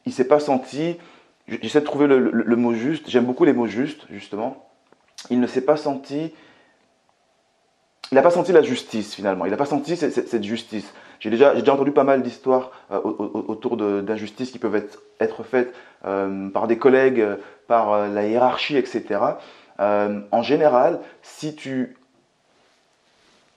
il 0.06 0.14
s'est 0.14 0.28
pas 0.28 0.40
senti. 0.40 0.98
J'essaie 1.48 1.82
de 1.82 1.86
trouver 1.86 2.08
le 2.08 2.56
mot 2.56 2.74
juste. 2.74 3.10
J'aime 3.10 3.26
beaucoup 3.26 3.46
les 3.46 3.54
mots 3.54 3.68
justes, 3.68 4.06
justement. 4.10 4.68
Il 5.30 5.40
ne 5.40 5.48
s'est 5.48 5.62
pas 5.62 5.78
senti 5.78 6.34
il 8.12 8.16
n'a 8.16 8.22
pas 8.22 8.32
senti 8.32 8.52
la 8.52 8.62
justice 8.62 9.14
finalement, 9.16 9.46
il 9.46 9.52
n'a 9.52 9.58
pas 9.58 9.66
senti 9.66 9.98
cette, 9.98 10.44
justice. 10.44 10.94
J'ai 11.20 11.30
déjà, 11.30 11.54
déjà, 11.54 11.74
entendu 11.74 11.92
pas 11.92 12.04
mal 12.04 12.22
d'histoires 12.22 12.72
euh, 12.92 13.00
autour 13.02 13.78
d'injustices 13.78 14.52
qui 14.52 14.60
peuvent 14.60 14.76
être, 15.20 15.44
faites 15.44 15.74
euh, 16.06 16.50
par 16.50 16.68
des 16.68 16.78
collègues, 16.78 17.22
euh, 17.22 17.36
par 17.68 18.08
la 18.08 18.26
hiérarchie, 18.26 18.78
etc. 18.78 19.20
en 19.80 20.42
général, 20.42 21.00
si 21.22 21.56
tu 21.56 21.98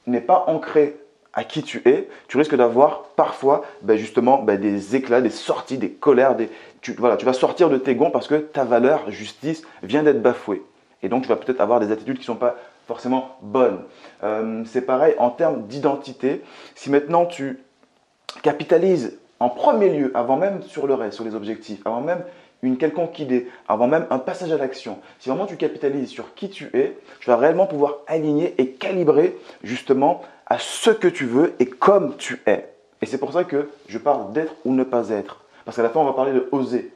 n'es 0.07 0.21
pas 0.21 0.45
ancré 0.49 0.97
à 1.33 1.45
qui 1.45 1.62
tu 1.62 1.81
es, 1.85 2.09
tu 2.29 2.37
risques 2.37 2.57
d'avoir 2.57 3.05
parfois 3.17 3.62
ben 3.83 3.97
justement 3.97 4.43
ben 4.43 4.61
des 4.61 4.97
éclats, 4.97 5.21
des 5.21 5.31
sorties, 5.31 5.79
des 5.79 5.90
colères. 5.90 6.37
Tu, 6.81 6.93
voilà, 6.95 7.17
tu 7.17 7.25
vas 7.25 7.33
sortir 7.33 7.71
de 7.71 7.76
tes 7.76 7.95
gonds 7.95 8.11
parce 8.11 8.26
que 8.26 8.35
ta 8.35 8.64
valeur, 8.64 9.11
justice, 9.11 9.62
vient 9.83 10.02
d'être 10.02 10.23
bafouée. 10.23 10.62
Et 11.02 11.09
donc 11.09 11.23
tu 11.23 11.29
vas 11.29 11.37
peut-être 11.37 11.61
avoir 11.61 11.79
des 11.79 11.93
attitudes 11.93 12.17
qui 12.17 12.23
ne 12.23 12.26
sont 12.26 12.37
pas 12.37 12.57
forcément 12.90 13.37
bonne. 13.40 13.85
Euh, 14.25 14.64
c'est 14.66 14.80
pareil 14.80 15.14
en 15.18 15.30
termes 15.30 15.62
d'identité. 15.68 16.42
Si 16.75 16.90
maintenant 16.90 17.25
tu 17.25 17.61
capitalises 18.42 19.16
en 19.38 19.49
premier 19.49 19.90
lieu, 19.90 20.11
avant 20.16 20.37
même 20.37 20.61
sur 20.64 20.88
le 20.88 20.94
reste, 20.94 21.14
sur 21.14 21.25
les 21.25 21.37
objectifs, 21.37 21.87
avant 21.87 22.00
même 22.00 22.25
une 22.64 22.78
quelconque 22.78 23.16
idée, 23.20 23.49
avant 23.68 23.87
même 23.87 24.09
un 24.11 24.18
passage 24.18 24.50
à 24.50 24.56
l'action, 24.56 24.99
si 25.20 25.28
vraiment 25.28 25.47
tu 25.47 25.56
capitalises 25.56 26.09
sur 26.09 26.35
qui 26.35 26.50
tu 26.50 26.68
es, 26.75 26.99
tu 27.20 27.30
vas 27.30 27.37
réellement 27.37 27.66
pouvoir 27.66 27.99
aligner 28.09 28.56
et 28.59 28.73
calibrer 28.73 29.38
justement 29.62 30.23
à 30.47 30.59
ce 30.59 30.90
que 30.90 31.06
tu 31.06 31.26
veux 31.26 31.54
et 31.61 31.66
comme 31.66 32.16
tu 32.16 32.42
es. 32.47 32.75
Et 33.02 33.06
c'est 33.06 33.18
pour 33.18 33.32
ça 33.32 33.44
que 33.44 33.70
je 33.87 33.99
parle 33.99 34.32
d'être 34.32 34.56
ou 34.64 34.75
ne 34.75 34.82
pas 34.82 35.11
être. 35.11 35.44
Parce 35.64 35.76
qu'à 35.76 35.85
la 35.85 35.90
fin, 35.90 36.00
on 36.00 36.06
va 36.06 36.12
parler 36.12 36.32
de 36.32 36.49
oser. 36.50 36.92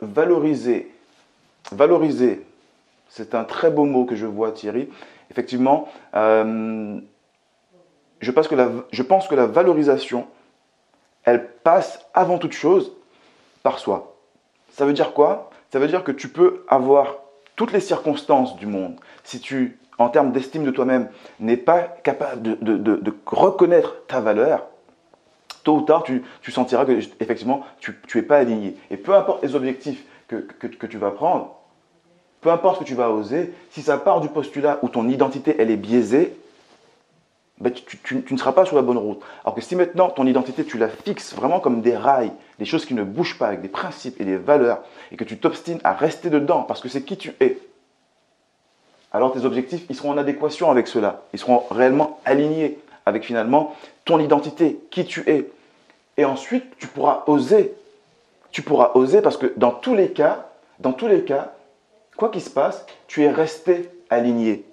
Valoriser 0.00 0.90
Valoriser, 1.72 2.44
c'est 3.08 3.34
un 3.34 3.44
très 3.44 3.70
beau 3.70 3.84
mot 3.84 4.04
que 4.04 4.16
je 4.16 4.26
vois 4.26 4.52
Thierry. 4.52 4.88
Effectivement, 5.30 5.88
euh, 6.14 7.00
je, 8.20 8.30
pense 8.30 8.48
que 8.48 9.34
la, 9.34 9.46
valorisation, 9.46 10.26
elle 11.24 11.48
passe 11.48 12.04
avant 12.14 12.38
toute 12.38 12.52
chose 12.52 12.92
par 13.62 13.78
soi. 13.78 14.16
Ça 14.70 14.84
veut 14.84 14.92
dire 14.92 15.12
quoi? 15.12 15.50
Ça 15.72 15.78
veut 15.78 15.88
dire 15.88 16.04
que 16.04 16.12
tu 16.12 16.28
peux 16.28 16.64
avoir 16.68 17.16
toutes 17.56 17.72
les 17.72 17.80
circonstances 17.80 18.56
du 18.56 18.66
monde. 18.66 18.96
Si 19.22 19.40
tu, 19.40 19.78
en 19.98 20.08
termes 20.08 20.32
d'estime 20.32 20.64
de 20.64 20.70
toi-même, 20.70 21.08
n'es 21.38 21.56
pas 21.56 21.82
capable 21.82 22.42
de, 22.42 23.14
reconnaître 23.26 24.06
ta 24.06 24.20
valeur, 24.20 24.66
tôt 25.62 25.76
ou 25.76 25.82
tard, 25.82 26.02
tu, 26.02 26.24
sentiras 26.50 26.84
que 26.84 26.98
effectivement, 27.20 27.64
tu 27.78 27.94
n'es 28.14 28.22
pas 28.22 28.38
aligné. 28.38 28.76
Et 28.90 28.96
peu 28.96 29.14
importe 29.14 29.42
les 29.42 29.54
objectifs 29.54 30.04
que, 30.26 30.86
tu 30.86 30.98
vas 30.98 31.10
prendre, 31.10 31.59
peu 32.40 32.50
importe 32.50 32.76
ce 32.76 32.80
que 32.80 32.88
tu 32.88 32.94
vas 32.94 33.10
oser, 33.10 33.52
si 33.70 33.82
ça 33.82 33.98
part 33.98 34.20
du 34.20 34.28
postulat 34.28 34.78
où 34.82 34.88
ton 34.88 35.08
identité 35.08 35.56
elle 35.58 35.70
est 35.70 35.76
biaisée, 35.76 36.36
ben, 37.58 37.70
tu, 37.72 38.24
ne 38.30 38.38
seras 38.38 38.52
pas 38.52 38.64
sur 38.64 38.76
la 38.76 38.82
bonne 38.82 38.96
route. 38.96 39.20
Alors 39.44 39.54
que 39.54 39.60
si 39.60 39.76
maintenant 39.76 40.08
ton 40.08 40.26
identité, 40.26 40.64
tu 40.64 40.78
la 40.78 40.88
fixes 40.88 41.34
vraiment 41.34 41.60
comme 41.60 41.82
des 41.82 41.94
rails, 41.94 42.32
des 42.58 42.64
choses 42.64 42.86
qui 42.86 42.94
ne 42.94 43.04
bougent 43.04 43.36
pas, 43.36 43.48
avec 43.48 43.60
des 43.60 43.68
principes 43.68 44.18
et 44.18 44.24
des 44.24 44.38
valeurs, 44.38 44.80
et 45.12 45.16
que 45.16 45.24
tu 45.24 45.36
t'obstines 45.36 45.80
à 45.84 45.92
rester 45.92 46.30
dedans 46.30 46.62
parce 46.62 46.80
que 46.80 46.88
c'est 46.88 47.02
qui 47.02 47.18
tu 47.18 47.34
es, 47.40 47.58
alors 49.12 49.32
tes 49.32 49.44
objectifs, 49.44 49.84
ils 49.88 49.96
seront 49.96 50.10
en 50.10 50.18
adéquation 50.18 50.70
avec 50.70 50.86
cela. 50.86 51.22
Ils 51.32 51.38
seront 51.38 51.64
réellement 51.70 52.20
alignés 52.24 52.78
avec 53.06 53.24
finalement 53.24 53.74
ton 54.04 54.20
identité, 54.20 54.78
qui 54.90 55.04
tu 55.04 55.28
es. 55.28 55.50
Et 56.16 56.24
ensuite, 56.24 56.64
tu 56.78 56.86
pourras 56.86 57.24
oser. 57.26 57.74
Tu 58.52 58.62
pourras 58.62 58.92
oser 58.94 59.20
parce 59.20 59.36
que 59.36 59.52
dans 59.56 59.72
tous 59.72 59.94
les 59.94 60.10
cas, 60.10 60.48
dans 60.78 60.92
tous 60.92 61.08
les 61.08 61.24
cas, 61.24 61.54
quoi 62.20 62.28
qu'il 62.28 62.42
se 62.42 62.50
passe, 62.50 62.84
tu 63.08 63.24
es 63.24 63.30
resté 63.30 63.90
aligné. 64.10 64.66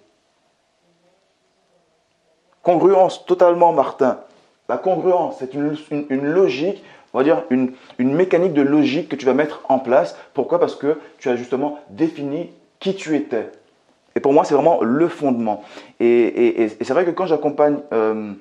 Congruence, 2.62 3.25
totalement, 3.25 3.72
Martin. 3.72 4.20
La 4.68 4.77
congruence, 4.77 5.38
c'est 5.39 5.54
une, 5.54 5.77
logique, 6.10 6.84
on 7.13 7.20
va 7.20 7.24
dire 7.24 7.44
une, 7.50 7.72
une 8.00 8.13
mécanique 8.13 8.51
de 8.51 8.62
logique 8.62 9.08
que 9.08 9.16
tu 9.16 9.25
vas 9.25 9.34
mettre 9.34 9.62
en 9.70 9.80
place. 9.80 10.18
Pourquoi? 10.34 10.60
Parce 10.60 10.75
que 10.75 11.00
tu 11.20 11.30
as 11.30 11.38
justement 11.38 11.80
défini 11.89 12.51
qui 12.82 12.96
tu 12.96 13.16
étais. 13.16 13.50
Et 14.18 14.20
pour 14.20 14.34
moi, 14.34 14.44
c'est 14.44 14.54
vraiment 14.54 14.82
le 14.82 15.08
fondement. 15.08 15.63
Et, 16.01 16.68
c'est 16.82 16.94
vrai 16.94 17.06
que 17.06 17.12
quand 17.12 17.27
j'accompagne 17.27 17.77
euh, 17.94 18.34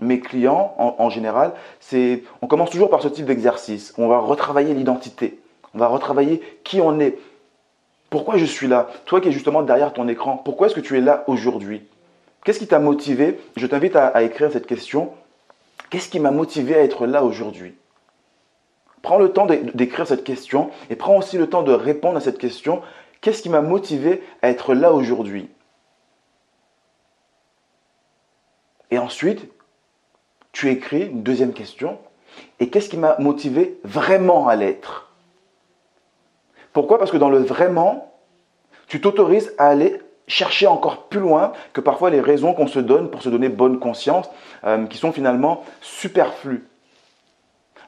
mes 0.00 0.18
clients 0.18 0.74
en, 0.78 1.10
général, 1.10 1.52
c'est, 1.78 2.24
on 2.42 2.48
commence 2.48 2.70
toujours 2.70 2.90
par 2.90 3.02
ce 3.02 3.08
type 3.08 3.26
d'exercice. 3.26 3.94
On 3.98 4.08
va 4.08 4.18
retravailler 4.18 4.74
l'identité. 4.74 5.38
On 5.74 5.78
va 5.78 5.86
retravailler 5.86 6.40
qui 6.64 6.80
on 6.80 6.98
est. 6.98 7.18
Pourquoi 8.10 8.36
je 8.38 8.44
suis 8.44 8.68
là? 8.68 8.88
Toi 9.04 9.20
qui 9.20 9.28
es 9.28 9.32
justement 9.32 9.62
derrière 9.62 9.92
ton 9.92 10.08
écran, 10.08 10.36
pourquoi 10.36 10.66
est-ce 10.66 10.74
que 10.74 10.80
tu 10.80 10.96
es 10.96 11.00
là 11.00 11.24
aujourd'hui? 11.26 11.82
Qu'est-ce 12.44 12.58
qui 12.58 12.66
t'a 12.66 12.78
motivé? 12.78 13.38
Je 13.56 13.66
t'invite 13.66 13.96
à 13.96 14.22
écrire 14.22 14.50
cette 14.52 14.66
question. 14.66 15.12
Qu'est-ce 15.90 16.08
qui 16.08 16.20
m'a 16.20 16.30
motivé 16.30 16.74
à 16.74 16.82
être 16.82 17.06
là 17.06 17.24
aujourd'hui? 17.24 17.74
Prends 19.02 19.18
le 19.18 19.32
temps 19.32 19.46
d'écrire 19.46 20.06
cette 20.06 20.24
question 20.24 20.70
et 20.90 20.96
prends 20.96 21.16
aussi 21.16 21.38
le 21.38 21.48
temps 21.48 21.62
de 21.62 21.72
répondre 21.72 22.16
à 22.16 22.20
cette 22.20 22.38
question. 22.38 22.82
Qu'est-ce 23.20 23.42
qui 23.42 23.48
m'a 23.48 23.60
motivé 23.60 24.22
à 24.42 24.50
être 24.50 24.74
là 24.74 24.92
aujourd'hui? 24.92 25.48
Et 28.90 28.98
ensuite, 28.98 29.48
tu 30.52 30.70
écris 30.70 31.06
une 31.06 31.22
deuxième 31.22 31.52
question. 31.52 31.98
Et 32.60 32.70
qu'est-ce 32.70 32.88
qui 32.88 32.96
m'a 32.96 33.16
motivé 33.18 33.78
vraiment 33.84 34.48
à 34.48 34.56
l'être? 34.56 35.07
Pourquoi? 36.72 36.98
Parce 36.98 37.10
que 37.10 37.16
dans 37.16 37.30
le 37.30 37.38
vraiment, 37.38 38.12
tu 38.88 39.00
t'autorises 39.00 39.52
à 39.58 39.68
aller 39.68 40.00
chercher 40.26 40.66
encore 40.66 41.08
plus 41.08 41.20
loin 41.20 41.52
que 41.72 41.80
parfois 41.80 42.10
les 42.10 42.20
raisons 42.20 42.52
qu'on 42.52 42.66
se 42.66 42.78
donne 42.78 43.10
pour 43.10 43.22
se 43.22 43.28
donner 43.30 43.48
bonne 43.48 43.78
conscience, 43.78 44.30
euh, 44.64 44.86
qui 44.86 44.98
sont 44.98 45.12
finalement 45.12 45.64
superflues. 45.80 46.64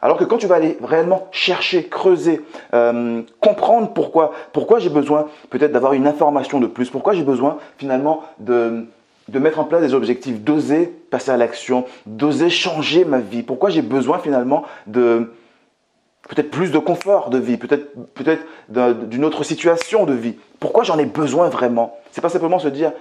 Alors 0.02 0.16
que 0.16 0.24
quand 0.24 0.38
tu 0.38 0.46
vas 0.46 0.54
aller 0.54 0.78
réellement 0.82 1.28
chercher, 1.30 1.84
creuser, 1.84 2.40
euh, 2.72 3.22
comprendre 3.40 3.92
pourquoi, 3.92 4.32
pourquoi 4.52 4.78
j'ai 4.78 4.88
besoin 4.88 5.26
peut-être 5.50 5.72
d'avoir 5.72 5.92
une 5.92 6.06
information 6.06 6.58
de 6.58 6.66
plus, 6.66 6.88
pourquoi 6.88 7.12
j'ai 7.12 7.22
besoin 7.22 7.58
finalement 7.76 8.22
de, 8.38 8.86
de 9.28 9.38
mettre 9.38 9.58
en 9.58 9.64
place 9.64 9.82
des 9.82 9.92
objectifs, 9.92 10.40
d'oser 10.40 10.86
passer 10.86 11.30
à 11.30 11.36
l'action, 11.36 11.84
d'oser 12.06 12.48
changer 12.48 13.04
ma 13.04 13.18
vie, 13.18 13.42
pourquoi 13.42 13.68
j'ai 13.68 13.82
besoin 13.82 14.18
finalement 14.18 14.64
de 14.86 15.34
peut-être 16.30 16.50
plus 16.50 16.70
de 16.70 16.78
confort 16.78 17.28
de 17.28 17.38
vie, 17.38 17.56
peut-être 17.56 18.46
d'une 19.08 19.24
autre 19.24 19.42
situation 19.42 20.06
de 20.06 20.14
vie. 20.14 20.36
Pourquoi 20.60 20.84
j'en 20.84 20.96
ai 20.98 21.04
besoin 21.04 21.48
vraiment? 21.48 21.98
C'est 22.12 22.20
pas 22.20 22.28
simplement 22.28 22.60
se 22.60 22.68
dire 22.68 22.92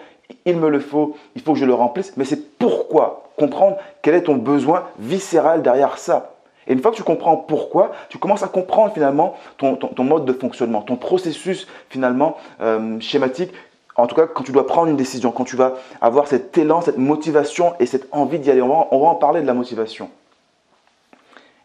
il 0.46 0.58
me 0.58 0.68
le 0.68 0.80
faut, 0.80 1.16
il 1.36 1.42
faut 1.42 1.54
que 1.54 1.60
je 1.60 1.66
le 1.66 1.74
remplisse, 1.74 2.14
mais 2.18 2.26
c'est 2.26 2.58
pourquoi 2.58 3.30
comprendre 3.38 3.78
quel 4.02 4.16
est 4.16 4.24
ton 4.24 4.36
besoin 4.36 4.86
viscéral 4.98 5.62
derrière 5.62 6.00
ça. 6.00 6.34
Et 6.68 6.74
une 6.74 6.82
fois 6.82 6.92
que 6.92 6.96
tu 6.96 7.04
comprends 7.04 7.38
pourquoi, 7.38 7.92
tu 8.10 8.18
commences 8.18 8.44
à 8.44 8.48
comprendre 8.48 8.94
finalement 8.94 9.36
ton, 9.58 10.04
mode 10.04 10.26
de 10.26 10.34
fonctionnement, 10.34 10.82
ton 10.82 10.96
processus 10.96 11.68
finalement 11.90 12.36
euh, 12.62 13.00
schématique. 13.00 13.52
En 13.96 14.08
tout 14.08 14.16
cas, 14.16 14.26
quand 14.28 14.44
tu 14.44 14.52
dois 14.52 14.66
prendre 14.66 14.88
une 14.88 14.98
décision, 14.98 15.32
quand 15.32 15.44
tu 15.44 15.56
vas 15.56 15.74
avoir 16.02 16.28
cet 16.28 16.58
élan, 16.58 16.82
cette 16.82 16.98
motivation 16.98 17.74
et 17.80 17.86
cette 17.86 18.08
envie 18.12 18.40
d'y 18.40 18.50
aller. 18.50 18.62
On 18.62 18.68
va 18.68 19.08
en 19.08 19.16
parler 19.16 19.42
de 19.42 19.48
la 19.48 19.54
motivation. 19.54 20.10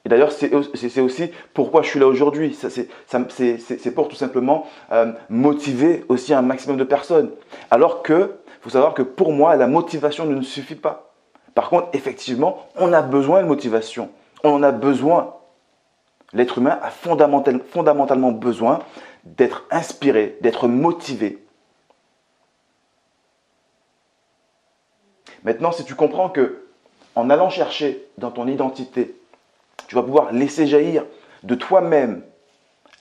Et 0.04 0.08
d'ailleurs, 0.10 0.32
c'est 0.32 1.00
aussi 1.00 1.30
pourquoi 1.54 1.82
je 1.82 1.88
suis 1.88 1.98
là 1.98 2.06
aujourd'hui. 2.06 2.54
C'est 2.54 3.94
pour 3.94 4.08
tout 4.08 4.16
simplement 4.16 4.66
euh, 4.92 5.12
motiver 5.30 6.04
aussi 6.08 6.34
un 6.34 6.42
maximum 6.42 6.76
de 6.76 6.84
personnes. 6.84 7.30
Alors 7.70 8.02
que, 8.02 8.36
faut 8.60 8.70
savoir 8.70 8.92
que 8.92 9.02
pour 9.02 9.32
moi, 9.32 9.56
la 9.56 9.66
motivation 9.66 10.26
ne 10.26 10.42
suffit 10.42 10.74
pas. 10.74 11.10
Par 11.54 11.70
contre, 11.70 11.88
effectivement, 11.94 12.66
on 12.76 12.92
a 12.92 13.00
besoin 13.00 13.42
de 13.42 13.48
motivation. 13.48 14.10
On 14.42 14.50
en 14.50 14.62
a 14.62 14.72
besoin. 14.72 15.34
L'être 16.34 16.58
humain 16.58 16.78
a 16.82 16.90
fondamentalement 16.90 18.32
besoin 18.32 18.80
d'être 19.24 19.64
inspiré, 19.70 20.36
d'être 20.42 20.68
motivé. 20.68 21.38
Maintenant, 25.44 25.72
si 25.72 25.84
tu 25.84 25.94
comprends 25.94 26.28
que 26.28 26.64
en 27.14 27.30
allant 27.30 27.48
chercher 27.48 28.06
dans 28.18 28.30
ton 28.30 28.48
identité, 28.48 29.16
tu 29.86 29.94
vas 29.94 30.02
pouvoir 30.02 30.32
laisser 30.32 30.66
jaillir 30.66 31.04
de 31.42 31.54
toi-même 31.54 32.22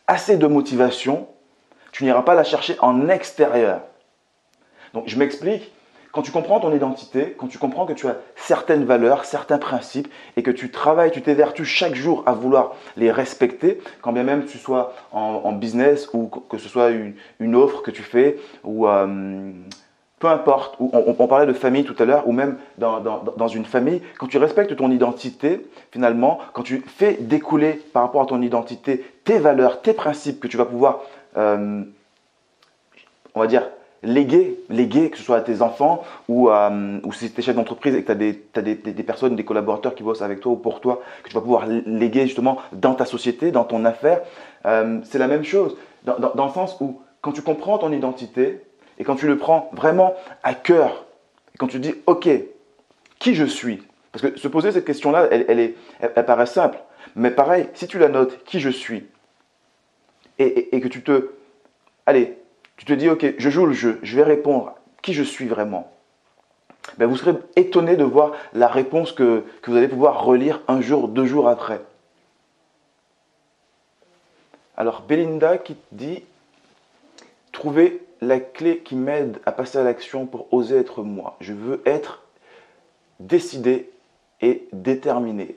assez 0.08 0.38
de 0.38 0.48
motivation, 0.48 1.28
tu 1.92 2.04
n'iras 2.04 2.24
pas 2.24 2.34
la 2.34 2.44
chercher 2.44 2.75
en 2.82 3.08
extérieur. 3.10 3.82
Donc 4.94 5.08
je 5.08 5.18
m'explique, 5.18 5.72
quand 6.13 6.22
tu 6.22 6.32
comprends 6.32 6.60
ton 6.60 6.74
identité, 6.75 7.36
quand 7.38 7.48
tu 7.48 7.58
comprends 7.58 7.88
que 7.88 7.94
tu 7.94 8.08
as 8.08 8.18
certaines 8.36 8.86
valeurs, 8.86 9.25
certains 9.25 9.58
principes 9.58 10.08
et 10.38 10.44
que 10.44 10.52
tu 10.52 10.70
travailles, 10.70 11.10
tu 11.10 11.24
t'évertues 11.24 11.66
chaque 11.66 11.96
jour 11.96 12.22
à 12.28 12.34
vouloir 12.34 12.75
les 12.98 13.12
respecter, 13.12 13.80
quand 14.02 14.12
bien 14.12 14.24
même 14.24 14.46
tu 14.46 14.60
sois 14.60 14.94
en, 15.12 15.52
business 15.54 16.10
ou 16.13 16.28
que 16.28 16.60
ce 16.60 16.70
soit 16.70 16.92
une, 17.40 17.56
offre 17.56 17.82
que 17.82 17.90
tu 17.90 18.04
fais 18.04 18.38
ou 18.63 18.88
euh, 18.88 19.52
peu 20.24 20.30
importe, 20.30 20.77
on, 20.80 21.27
parlait 21.27 21.46
de 21.46 21.51
famille 21.51 21.84
tout 21.84 22.01
à 22.01 22.06
l'heure, 22.06 22.30
ou 22.30 22.32
même 22.32 22.56
dans, 22.77 23.48
une 23.50 23.65
famille, 23.65 24.01
quand 24.18 24.27
tu 24.27 24.38
respectes 24.38 24.74
ton 24.74 24.89
identité, 24.89 25.68
finalement, 25.92 26.39
quand 26.53 26.63
tu 26.63 26.82
fais 26.88 27.18
découler 27.20 27.74
par 27.92 28.03
rapport 28.03 28.22
à 28.22 28.25
ton 28.25 28.42
identité 28.42 29.03
tes 29.25 29.38
valeurs, 29.38 29.82
tes 29.82 29.92
principes 29.92 30.39
que 30.39 30.48
tu 30.48 30.56
vas 30.56 30.63
pouvoir, 30.63 31.01
euh, 31.36 31.84
on 33.36 33.39
va 33.42 33.48
dire, 33.48 33.63
léguer, 34.01 34.63
léguer, 34.70 35.10
que 35.10 35.18
ce 35.18 35.24
soit 35.24 35.36
à 35.36 35.42
tes 35.42 35.62
enfants 35.62 36.06
ou, 36.30 36.50
euh, 36.50 37.00
si 37.12 37.30
tu 37.30 37.42
es 37.42 37.44
chef 37.44 37.58
d'entreprise 37.58 37.94
et 37.94 38.01
que 38.01 38.13
tu 38.13 38.60
as, 38.60 38.62
des, 38.62 39.03
personnes, 39.03 39.36
des 39.36 39.44
collaborateurs 39.44 39.94
qui 39.94 40.03
bossent 40.03 40.22
avec 40.22 40.39
toi 40.39 40.53
ou 40.53 40.56
pour 40.56 40.80
toi, 40.80 41.01
que 41.24 41.27
tu 41.27 41.36
vas 41.36 41.42
pouvoir 41.42 41.65
léguer 41.68 42.27
justement 42.27 42.60
dans 42.72 42.94
ta 42.94 43.03
société, 43.03 43.51
dans 43.51 43.65
ton 43.65 43.84
affaire, 43.84 44.22
euh, 44.65 45.00
c'est 45.03 45.20
la 45.20 45.27
même 45.27 45.44
chose. 45.44 45.75
Dans, 46.06 46.18
dans, 46.18 46.46
le 46.46 46.51
sens 46.53 46.77
où 46.80 47.01
quand 47.20 47.34
tu 47.34 47.42
comprends 47.42 47.77
ton 47.77 47.92
identité 47.92 48.62
et 48.97 49.03
quand 49.03 49.15
tu 49.15 49.27
le 49.27 49.38
prends 49.38 49.69
vraiment 49.73 50.15
à 50.43 50.53
cœur, 50.53 51.05
et 51.53 51.57
quand 51.57 51.67
tu 51.67 51.79
dis, 51.79 51.95
OK, 52.05 52.29
qui 53.19 53.35
je 53.35 53.45
suis? 53.45 53.83
Parce 54.12 54.23
que 54.23 54.38
se 54.38 54.47
poser 54.47 54.71
cette 54.71 54.85
question-là, 54.85 55.27
elle, 55.31 55.73
elle, 56.00 56.25
paraît 56.25 56.45
simple. 56.45 56.77
Mais 57.15 57.31
pareil, 57.31 57.67
si 57.73 57.88
tu 57.88 57.97
la 57.97 58.09
notes, 58.09 58.43
qui 58.43 58.59
je 58.59 58.69
suis, 58.69 59.05
et, 60.39 60.75
et 60.75 60.81
que 60.81 60.88
tu 60.88 61.03
te... 61.03 61.31
Allez, 62.05 62.38
tu 62.77 62.85
te 62.85 62.93
dis, 62.93 63.09
ok, 63.09 63.35
je 63.38 63.50
joue 63.50 63.65
le 63.65 63.73
jeu, 63.73 64.00
je 64.03 64.15
vais 64.15 64.23
répondre 64.23 64.75
qui 65.01 65.13
je 65.13 65.23
suis 65.23 65.47
vraiment? 65.47 65.91
Ben, 66.97 67.07
vous 67.07 67.17
serez 67.17 67.33
étonné 67.55 67.95
de 67.95 68.03
voir 68.03 68.33
la 68.53 68.67
réponse 68.67 69.12
que, 69.12 69.43
vous 69.65 69.75
allez 69.75 69.88
pouvoir 69.88 70.23
relire 70.23 70.62
un 70.67 70.81
jour, 70.81 71.07
deux 71.07 71.25
jours 71.25 71.47
après. 71.47 71.81
Alors 74.75 75.01
Belinda 75.01 75.57
qui 75.57 75.75
dit, 75.91 76.23
trouver 77.51 78.01
la 78.27 78.39
clé 78.39 78.80
qui 78.80 78.96
m'aide 78.96 79.39
à 79.46 79.51
passer 79.51 79.77
à 79.77 79.84
l'action 79.84 80.25
pour 80.25 80.51
oser 80.53 80.77
être 80.77 81.03
moi. 81.03 81.38
Je 81.39 81.53
veux 81.53 81.82
être 81.86 82.24
décidé 83.20 83.89
et 84.42 84.68
déterminé. 84.74 85.56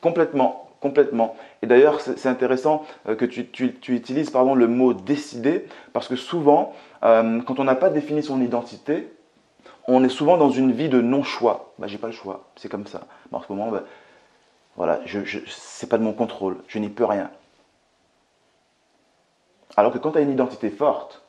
Complètement 0.00 0.68
complètement. 0.80 1.36
Et 1.62 1.66
d'ailleurs, 1.66 2.00
c'est 2.00 2.28
intéressant 2.28 2.84
euh, 3.08 3.16
que 3.16 3.24
tu, 3.24 3.74
utilises 3.88 4.30
pardon, 4.30 4.54
le 4.54 4.68
mot 4.68 4.92
décider, 4.92 5.66
parce 5.92 6.08
que 6.08 6.16
souvent, 6.16 6.74
euh, 7.02 7.40
quand 7.42 7.58
on 7.58 7.64
n'a 7.64 7.74
pas 7.74 7.90
défini 7.90 8.22
son 8.22 8.40
identité, 8.40 9.08
on 9.86 10.04
est 10.04 10.08
souvent 10.08 10.36
dans 10.36 10.50
une 10.50 10.72
vie 10.72 10.88
de 10.88 11.00
non-choix. 11.00 11.72
Bah, 11.78 11.86
j'ai 11.86 11.98
pas 11.98 12.08
le 12.08 12.12
choix, 12.12 12.44
c'est 12.56 12.68
comme 12.68 12.86
ça. 12.86 13.06
en 13.32 13.40
ce 13.40 13.46
moment, 13.48 13.70
bah, 13.70 13.84
voilà, 14.76 15.00
je, 15.04 15.24
je, 15.24 15.40
c'est 15.48 15.88
pas 15.88 15.98
de 15.98 16.04
mon 16.04 16.12
contrôle, 16.12 16.58
je 16.68 16.78
n'y 16.78 16.88
peux 16.88 17.04
rien. 17.04 17.30
Alors 19.76 19.92
que 19.92 19.98
quand 19.98 20.12
tu 20.12 20.18
as 20.18 20.22
une 20.22 20.32
identité 20.32 20.70
forte, 20.70 21.22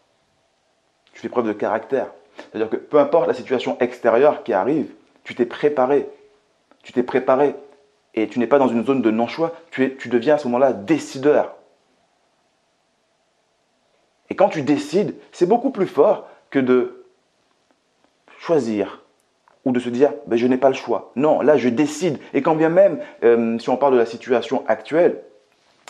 tu 1.20 1.24
fais 1.24 1.30
preuve 1.30 1.48
de 1.48 1.54
caractère. 1.54 2.12
C'est-à-dire 2.38 2.70
que 2.70 2.78
peu 2.78 2.98
importe 2.98 3.28
la 3.28 3.34
situation 3.34 3.78
extérieure 3.82 4.44
qui 4.44 4.54
arrive, 4.54 4.90
tu 5.26 5.36
t'es 5.36 5.46
préparé. 5.46 6.08
Tu 6.82 6.94
t'es 6.94 7.04
préparé 7.04 7.56
et 8.16 8.30
tu 8.30 8.40
n'es 8.40 8.48
pas 8.48 8.58
dans 8.58 8.70
une 8.70 8.86
zone 8.86 9.02
de 9.02 9.12
non-choix, 9.12 9.54
tu, 9.70 9.98
deviens 10.06 10.36
à 10.36 10.38
ce 10.38 10.48
moment-là 10.48 10.72
décideur. 10.72 11.56
Et 14.30 14.36
quand 14.38 14.48
tu 14.48 14.62
décides, 14.62 15.14
c'est 15.34 15.46
beaucoup 15.46 15.72
plus 15.72 15.88
fort 15.88 16.30
que 16.52 16.60
de 16.60 17.04
choisir 18.40 19.04
ou 19.66 19.74
de 19.74 19.80
se 19.82 19.90
dire 19.90 20.14
ben, 20.26 20.38
je 20.38 20.48
n'ai 20.48 20.58
pas 20.58 20.70
le 20.70 20.76
choix. 20.76 21.12
Non, 21.18 21.42
là 21.42 21.58
je 21.58 21.68
décide. 21.68 22.18
Et 22.34 22.42
quand 22.42 22.56
bien 22.56 22.70
même, 22.70 23.02
euh, 23.26 23.60
si 23.60 23.70
on 23.70 23.76
parle 23.76 23.94
de 23.94 24.00
la 24.00 24.06
situation 24.06 24.64
actuelle, 24.70 25.22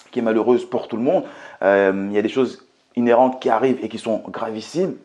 qui 0.10 0.20
est 0.20 0.24
malheureuse 0.24 0.68
pour 0.68 0.88
tout 0.88 0.98
le 0.98 1.04
monde, 1.04 1.26
euh, 1.62 2.08
il 2.10 2.16
y 2.16 2.18
a 2.18 2.24
des 2.24 2.30
choses 2.30 2.68
inhérentes 2.96 3.40
qui 3.40 3.50
arrivent 3.50 3.78
et 3.84 3.90
qui 3.90 4.00
sont 4.00 4.24
gravissimes, 4.28 4.96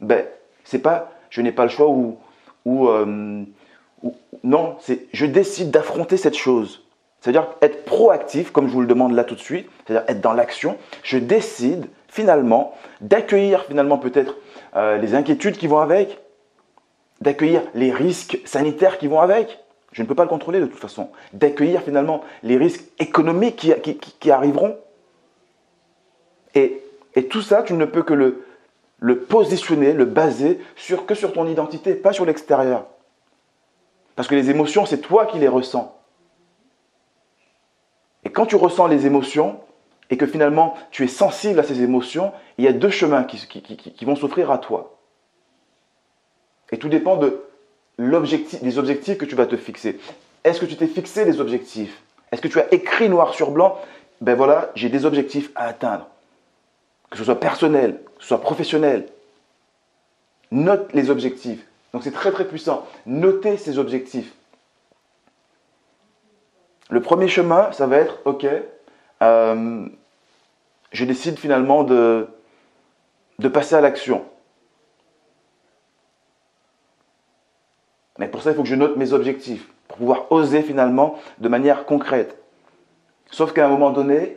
ben, 0.00 0.24
c'est 0.64 0.80
pas 0.80 1.12
je 1.30 1.40
n'ai 1.42 1.52
pas 1.52 1.64
le 1.64 1.70
choix 1.70 1.88
ou, 1.88 2.18
ou, 2.64 2.88
euh, 2.88 3.42
ou 4.02 4.14
non, 4.44 4.76
c'est 4.80 5.06
je 5.12 5.26
décide 5.26 5.70
d'affronter 5.70 6.16
cette 6.16 6.36
chose. 6.36 6.86
C'est-à-dire 7.20 7.48
être 7.60 7.84
proactif, 7.84 8.52
comme 8.52 8.68
je 8.68 8.72
vous 8.72 8.80
le 8.80 8.86
demande 8.86 9.12
là 9.12 9.24
tout 9.24 9.34
de 9.34 9.40
suite, 9.40 9.68
c'est-à-dire 9.84 10.08
être 10.08 10.20
dans 10.20 10.32
l'action. 10.32 10.76
Je 11.02 11.18
décide 11.18 11.86
finalement 12.08 12.74
d'accueillir 13.00 13.64
finalement 13.64 13.98
peut-être 13.98 14.36
euh, 14.76 14.96
les 14.98 15.14
inquiétudes 15.14 15.56
qui 15.56 15.66
vont 15.66 15.80
avec, 15.80 16.20
d'accueillir 17.20 17.62
les 17.74 17.90
risques 17.90 18.40
sanitaires 18.44 18.98
qui 18.98 19.08
vont 19.08 19.20
avec. 19.20 19.58
Je 19.92 20.02
ne 20.02 20.06
peux 20.06 20.14
pas 20.14 20.22
le 20.22 20.28
contrôler 20.28 20.60
de 20.60 20.66
toute 20.66 20.78
façon. 20.78 21.10
D'accueillir 21.32 21.82
finalement 21.82 22.22
les 22.42 22.56
risques 22.56 22.84
économiques 22.98 23.72
qui, 24.20 24.30
arriveront. 24.30 24.76
Et, 26.54 26.82
tout 27.30 27.40
ça, 27.42 27.62
tu 27.62 27.72
ne 27.72 27.86
peux 27.86 28.02
que 28.02 28.12
le, 28.12 28.45
le 28.98 29.20
positionner, 29.20 29.92
le 29.92 30.04
baser 30.04 30.60
sur, 30.74 31.06
que 31.06 31.14
sur 31.14 31.32
ton 31.32 31.46
identité, 31.46 31.94
pas 31.94 32.12
sur 32.12 32.24
l'extérieur. 32.24 32.86
Parce 34.14 34.28
que 34.28 34.34
les 34.34 34.50
émotions, 34.50 34.86
c'est 34.86 35.00
toi 35.00 35.26
qui 35.26 35.38
les 35.38 35.48
ressens. 35.48 35.94
Et 38.24 38.30
quand 38.30 38.46
tu 38.46 38.56
ressens 38.56 38.86
les 38.86 39.06
émotions 39.06 39.60
et 40.10 40.16
que 40.16 40.26
finalement 40.26 40.74
tu 40.90 41.04
es 41.04 41.08
sensible 41.08 41.60
à 41.60 41.62
ces 41.62 41.82
émotions, 41.82 42.32
il 42.58 42.64
y 42.64 42.68
a 42.68 42.72
deux 42.72 42.90
chemins 42.90 43.24
qui, 43.24 44.04
vont 44.04 44.16
s'offrir 44.16 44.50
à 44.50 44.58
toi. 44.58 44.98
Et 46.72 46.78
tout 46.78 46.88
dépend 46.88 47.16
de 47.16 47.42
des 47.98 48.78
objectifs 48.78 49.16
que 49.16 49.24
tu 49.24 49.34
vas 49.34 49.46
te 49.46 49.56
fixer. 49.56 49.98
Est-ce 50.44 50.60
que 50.60 50.66
tu 50.66 50.76
t'es 50.76 50.86
fixé 50.86 51.24
des 51.24 51.40
objectifs? 51.40 52.02
Est-ce 52.32 52.42
que 52.42 52.48
tu 52.48 52.58
as 52.58 52.72
écrit 52.74 53.08
noir 53.08 53.32
sur 53.34 53.50
blanc? 53.50 53.78
Ben 54.20 54.34
voilà, 54.34 54.70
j'ai 54.74 54.88
des 54.88 55.04
objectifs 55.04 55.50
à 55.54 55.66
atteindre. 55.66 56.08
Que 57.10 57.18
ce 57.18 57.24
soit 57.24 57.40
personnel, 57.40 58.00
que 58.16 58.22
ce 58.22 58.28
soit 58.28 58.40
professionnel. 58.40 59.08
Note 60.50 60.92
les 60.92 61.10
objectifs. 61.10 61.66
Donc 61.92 62.02
c'est 62.02 62.12
très 62.12 62.32
très 62.32 62.46
puissant. 62.46 62.86
Notez 63.06 63.56
ces 63.56 63.78
objectifs. 63.78 64.34
Le 66.88 67.00
premier 67.00 67.28
chemin, 67.28 67.72
ça 67.72 67.86
va 67.86 67.96
être, 67.96 68.18
ok, 68.24 68.46
euh, 69.22 69.88
je 70.92 71.04
décide 71.04 71.38
finalement 71.38 71.82
de, 71.82 72.28
de 73.38 73.48
passer 73.48 73.74
à 73.74 73.80
l'action. 73.80 74.24
Mais 78.18 78.28
pour 78.28 78.42
ça, 78.42 78.50
il 78.50 78.56
faut 78.56 78.62
que 78.62 78.68
je 78.68 78.74
note 78.74 78.96
mes 78.96 79.12
objectifs, 79.12 79.68
pour 79.88 79.98
pouvoir 79.98 80.32
oser 80.32 80.62
finalement 80.62 81.18
de 81.38 81.48
manière 81.48 81.84
concrète. 81.84 82.42
Sauf 83.30 83.52
qu'à 83.52 83.66
un 83.66 83.68
moment 83.68 83.90
donné, 83.90 84.36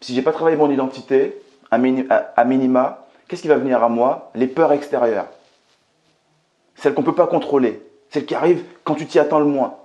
si 0.00 0.12
je 0.12 0.18
n'ai 0.18 0.24
pas 0.24 0.32
travaillé 0.32 0.56
mon 0.56 0.70
identité, 0.70 1.40
à, 1.70 2.44
minima, 2.44 3.06
qu'est-ce 3.26 3.42
qui 3.42 3.48
va 3.48 3.56
venir 3.56 3.82
à 3.82 3.88
moi? 3.88 4.30
Les 4.34 4.46
peurs 4.46 4.72
extérieures. 4.72 5.28
Celles 6.74 6.94
qu'on 6.94 7.02
ne 7.02 7.06
peut 7.06 7.14
pas 7.14 7.26
contrôler. 7.26 7.82
Celles 8.10 8.26
qui 8.26 8.34
arrivent 8.34 8.64
quand 8.84 8.94
tu 8.94 9.06
t'y 9.06 9.18
attends 9.18 9.40
le 9.40 9.46
moins. 9.46 9.76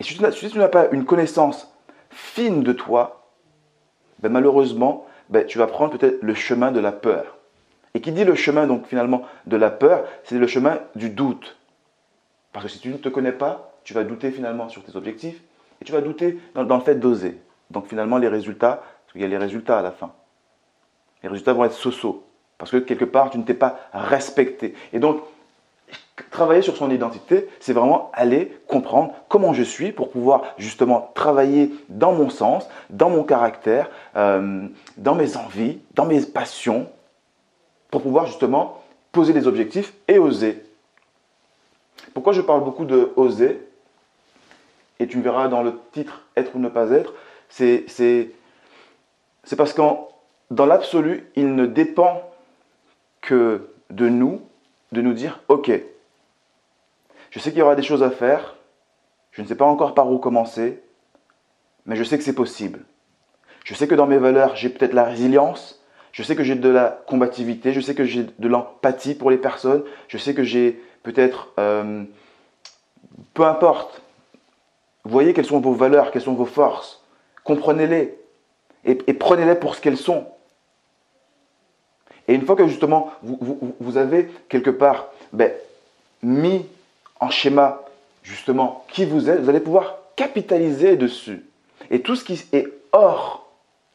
Et 0.00 0.04
si 0.04 0.16
tu 0.16 0.58
n'as 0.58 0.68
pas 0.68 0.88
une 0.90 1.04
connaissance 1.04 1.72
fine 2.10 2.62
de 2.62 2.72
toi, 2.72 3.22
ben 4.20 4.30
malheureusement, 4.30 5.06
ben 5.28 5.46
tu 5.46 5.58
vas 5.58 5.66
prendre 5.66 5.96
peut-être 5.96 6.22
le 6.22 6.34
chemin 6.34 6.72
de 6.72 6.80
la 6.80 6.92
peur. 6.92 7.38
Et 7.94 8.00
qui 8.00 8.12
dit 8.12 8.24
le 8.24 8.34
chemin 8.34 8.66
donc 8.66 8.86
finalement 8.86 9.22
de 9.46 9.56
la 9.56 9.70
peur, 9.70 10.04
c'est 10.24 10.38
le 10.38 10.46
chemin 10.46 10.80
du 10.94 11.10
doute. 11.10 11.56
Parce 12.52 12.66
que 12.66 12.70
si 12.70 12.78
tu 12.78 12.88
ne 12.88 12.96
te 12.96 13.08
connais 13.08 13.32
pas, 13.32 13.72
tu 13.84 13.94
vas 13.94 14.04
douter 14.04 14.30
finalement 14.30 14.68
sur 14.68 14.82
tes 14.82 14.96
objectifs 14.96 15.40
et 15.80 15.84
tu 15.84 15.92
vas 15.92 16.00
douter 16.00 16.38
dans, 16.54 16.64
dans 16.64 16.76
le 16.76 16.82
fait 16.82 16.94
d'oser. 16.94 17.40
Donc 17.70 17.86
finalement 17.88 18.18
les 18.18 18.28
résultats, 18.28 18.82
parce 19.12 19.20
qu'il 19.20 19.30
y 19.30 19.34
a 19.34 19.38
les 19.38 19.44
résultats 19.44 19.78
à 19.78 19.82
la 19.82 19.90
fin. 19.90 20.10
Les 21.22 21.28
résultats 21.28 21.52
vont 21.52 21.64
être 21.64 21.74
so-so. 21.74 22.24
Parce 22.56 22.70
que 22.70 22.78
quelque 22.78 23.04
part, 23.04 23.28
tu 23.28 23.36
ne 23.36 23.42
t'es 23.42 23.52
pas 23.52 23.78
respecté. 23.92 24.74
Et 24.94 25.00
donc, 25.00 25.20
travailler 26.30 26.62
sur 26.62 26.76
son 26.78 26.90
identité, 26.90 27.46
c'est 27.60 27.74
vraiment 27.74 28.10
aller 28.14 28.58
comprendre 28.66 29.12
comment 29.28 29.52
je 29.52 29.64
suis 29.64 29.92
pour 29.92 30.10
pouvoir 30.10 30.44
justement 30.56 31.10
travailler 31.14 31.74
dans 31.90 32.12
mon 32.12 32.30
sens, 32.30 32.66
dans 32.88 33.10
mon 33.10 33.22
caractère, 33.22 33.90
euh, 34.16 34.66
dans 34.96 35.14
mes 35.14 35.36
envies, 35.36 35.78
dans 35.94 36.06
mes 36.06 36.22
passions, 36.22 36.88
pour 37.90 38.00
pouvoir 38.00 38.26
justement 38.26 38.82
poser 39.10 39.34
des 39.34 39.46
objectifs 39.46 39.92
et 40.08 40.18
oser. 40.18 40.64
Pourquoi 42.14 42.32
je 42.32 42.40
parle 42.40 42.64
beaucoup 42.64 42.86
de 42.86 43.12
oser? 43.16 43.60
Et 45.00 45.06
tu 45.06 45.20
verras 45.20 45.48
dans 45.48 45.62
le 45.62 45.78
titre 45.92 46.22
Être 46.34 46.56
ou 46.56 46.58
ne 46.60 46.68
pas 46.70 46.90
être, 46.92 47.12
c'est 47.50 47.84
parce 49.56 49.72
qu'en 49.72 50.08
dans 50.50 50.66
l'absolu, 50.66 51.30
il 51.34 51.54
ne 51.54 51.66
dépend 51.66 52.22
que 53.20 53.70
de 53.90 54.08
nous 54.08 54.42
de 54.92 55.00
nous 55.00 55.14
dire, 55.14 55.40
OK, 55.48 55.70
je 57.30 57.38
sais 57.38 57.50
qu'il 57.50 57.60
y 57.60 57.62
aura 57.62 57.74
des 57.74 57.82
choses 57.82 58.02
à 58.02 58.10
faire, 58.10 58.56
je 59.30 59.40
ne 59.40 59.46
sais 59.46 59.54
pas 59.54 59.64
encore 59.64 59.94
par 59.94 60.10
où 60.12 60.18
commencer, 60.18 60.82
mais 61.86 61.96
je 61.96 62.04
sais 62.04 62.18
que 62.18 62.24
c'est 62.24 62.34
possible. 62.34 62.80
Je 63.64 63.74
sais 63.74 63.88
que 63.88 63.94
dans 63.94 64.06
mes 64.06 64.18
valeurs, 64.18 64.54
j'ai 64.54 64.68
peut-être 64.68 64.92
la 64.92 65.04
résilience, 65.04 65.82
je 66.12 66.22
sais 66.22 66.36
que 66.36 66.42
j'ai 66.42 66.56
de 66.56 66.68
la 66.68 67.02
combativité, 67.06 67.72
je 67.72 67.80
sais 67.80 67.94
que 67.94 68.04
j'ai 68.04 68.24
de 68.24 68.48
l'empathie 68.48 69.14
pour 69.14 69.30
les 69.30 69.38
personnes, 69.38 69.82
je 70.08 70.18
sais 70.18 70.34
que 70.34 70.44
j'ai 70.44 70.82
peut-être... 71.02 71.52
Euh, 71.58 72.04
peu 73.34 73.44
importe. 73.44 74.02
Voyez 75.04 75.32
quelles 75.32 75.46
sont 75.46 75.60
vos 75.60 75.72
valeurs, 75.72 76.10
quelles 76.10 76.22
sont 76.22 76.34
vos 76.34 76.44
forces. 76.44 77.04
Comprenez-les 77.44 78.18
et, 78.84 78.94
prenez-les 79.14 79.54
pour 79.54 79.74
ce 79.74 79.80
qu'elles 79.80 79.96
sont. 79.96 80.26
Et 82.28 82.34
une 82.34 82.44
fois 82.44 82.56
que 82.56 82.66
justement 82.66 83.12
vous, 83.22 83.74
vous 83.78 83.96
avez 83.96 84.28
quelque 84.48 84.70
part 84.70 85.08
ben, 85.32 85.52
mis 86.22 86.66
en 87.20 87.30
schéma 87.30 87.82
justement 88.22 88.84
qui 88.88 89.04
vous 89.04 89.28
êtes, 89.28 89.40
vous 89.40 89.48
allez 89.48 89.60
pouvoir 89.60 89.98
capitaliser 90.16 90.96
dessus. 90.96 91.44
Et 91.90 92.00
tout 92.00 92.16
ce 92.16 92.24
qui 92.24 92.44
est 92.52 92.68
hors 92.92 93.48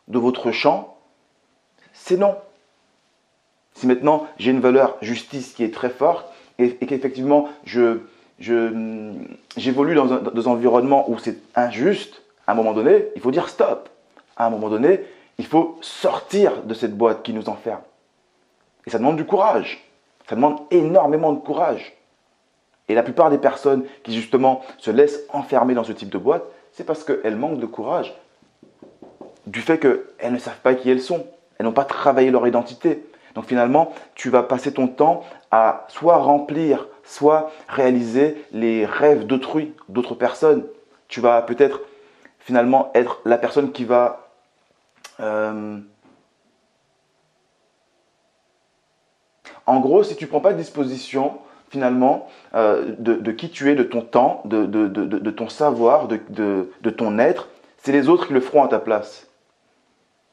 de 0.08 0.20
votre 0.20 0.52
champ, 0.52 0.98
c'est 1.94 2.18
non. 2.18 2.36
Si 3.74 3.88
maintenant 3.88 4.28
j'ai 4.38 4.52
une 4.52 4.60
valeur 4.60 4.98
justice 5.02 5.54
qui 5.54 5.64
est 5.64 5.74
très 5.74 5.90
forte 5.90 6.28
et, 6.60 6.76
qu'effectivement 6.76 7.50
je, 7.66 8.00
j'évolue 8.40 9.96
dans 9.96 10.14
un, 10.14 10.18
dans 10.18 10.50
un 10.50 10.52
environnement 10.52 11.10
où 11.10 11.18
c'est 11.20 11.38
injuste, 11.56 12.22
à 12.48 12.54
un 12.54 12.56
moment 12.56 12.74
donné, 12.74 13.06
il 13.16 13.22
faut 13.22 13.32
dire 13.32 13.50
stop. 13.50 13.90
À 14.38 14.46
un 14.46 14.50
moment 14.50 14.70
donné, 14.70 15.04
il 15.38 15.46
faut 15.46 15.78
sortir 15.82 16.64
de 16.64 16.74
cette 16.74 16.96
boîte 16.96 17.24
qui 17.24 17.34
nous 17.34 17.50
enferme. 17.50 17.82
Et 18.86 18.90
ça 18.90 18.98
demande 18.98 19.18
du 19.18 19.26
courage. 19.26 19.84
Ça 20.30 20.36
demande 20.36 20.60
énormément 20.72 21.34
de 21.34 21.40
courage. 21.40 21.96
Et 22.90 22.96
la 22.96 23.04
plupart 23.04 23.30
des 23.30 23.38
personnes 23.38 23.86
qui 24.04 24.14
justement 24.14 24.62
se 24.78 24.92
laissent 24.92 25.20
enfermer 25.34 25.74
dans 25.74 25.84
ce 25.84 25.92
type 25.92 26.10
de 26.10 26.18
boîte, 26.18 26.44
c'est 26.72 26.86
parce 26.86 27.04
qu'elles 27.04 27.36
manquent 27.36 27.60
de 27.60 27.66
courage. 27.66 28.16
Du 29.46 29.62
fait 29.62 29.78
qu'elles 29.78 30.32
ne 30.32 30.38
savent 30.38 30.60
pas 30.62 30.76
qui 30.76 30.90
elles 30.90 31.02
sont. 31.02 31.26
Elles 31.58 31.66
n'ont 31.66 31.74
pas 31.74 31.86
travaillé 31.86 32.32
leur 32.32 32.48
identité. 32.48 33.04
Donc 33.36 33.46
finalement, 33.46 33.94
tu 34.16 34.30
vas 34.30 34.44
passer 34.44 34.74
ton 34.74 34.88
temps 34.88 35.24
à 35.52 35.86
soit 35.90 36.18
remplir, 36.18 36.88
soit 37.04 37.52
réaliser 37.68 38.44
les 38.52 38.86
rêves 38.86 39.26
d'autrui, 39.26 39.74
d'autres 39.90 40.16
personnes. 40.16 40.66
Tu 41.08 41.22
vas 41.22 41.42
peut-être 41.42 41.82
finalement 42.40 42.92
être 42.94 43.20
la 43.26 43.38
personne 43.38 43.72
qui 43.72 43.86
va 43.86 44.27
euh, 45.20 45.80
en 49.66 49.80
gros, 49.80 50.04
si 50.04 50.16
tu 50.16 50.26
ne 50.26 50.30
prends 50.30 50.42
pas 50.42 50.54
de 50.54 50.58
disposition 50.58 51.40
finalement 51.70 52.28
euh, 52.56 52.96
de, 52.98 53.32
qui 53.32 53.50
tu 53.50 53.70
es, 53.70 53.76
de 53.76 53.84
ton 53.84 54.02
temps, 54.02 54.42
de, 54.46 55.30
ton 55.32 55.50
savoir, 55.50 56.08
de, 56.08 56.90
ton 56.90 57.20
être, 57.20 57.50
c'est 57.78 57.92
les 57.92 58.10
autres 58.10 58.28
qui 58.28 58.34
le 58.34 58.40
feront 58.40 58.64
à 58.64 58.68
ta 58.68 58.80
place. 58.80 59.28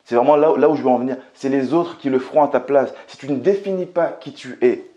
C'est 0.05 0.17
vraiment 0.17 0.37
là, 0.37 0.55
là 0.57 0.69
où 0.69 0.77
je 0.77 0.83
veux 0.83 0.89
en 0.89 0.99
venir. 0.99 1.17
C'est 1.33 1.49
les 1.49 1.73
autres 1.73 1.99
qui 1.99 2.11
le 2.11 2.19
feront 2.19 2.45
à 2.45 2.49
ta 2.49 2.61
place. 2.61 2.93
Si 3.07 3.17
tu 3.17 3.31
ne 3.31 3.37
définis 3.37 3.87
pas 3.87 4.09
qui 4.09 4.33
tu 4.33 4.59
es, 4.61 4.91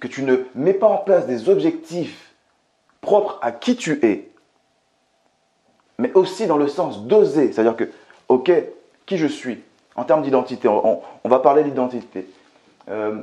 que 0.00 0.06
tu 0.06 0.22
ne 0.22 0.36
mets 0.54 0.74
pas 0.74 0.86
en 0.86 0.98
place 0.98 1.26
des 1.26 1.48
objectifs 1.48 2.34
propres 3.00 3.38
à 3.40 3.52
qui 3.52 3.76
tu 3.76 4.04
es, 4.04 4.30
mais 5.98 6.12
aussi 6.12 6.46
dans 6.46 6.58
le 6.58 6.68
sens 6.68 7.06
d'oser, 7.06 7.52
c'est-à-dire 7.52 7.76
que, 7.76 7.90
ok, 8.28 8.52
qui 9.06 9.18
je 9.18 9.26
suis, 9.26 9.62
en 9.94 10.04
termes 10.04 10.22
d'identité, 10.22 10.68
on, 10.68 11.02
va 11.24 11.38
parler 11.38 11.64
d'identité. 11.64 12.28
Euh, 12.88 13.22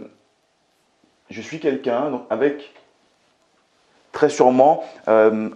je 1.30 1.42
suis 1.42 1.60
quelqu'un 1.60 2.22
avec 2.30 2.74
très 4.12 4.30
sûrement 4.30 4.84
euh, 5.08 5.50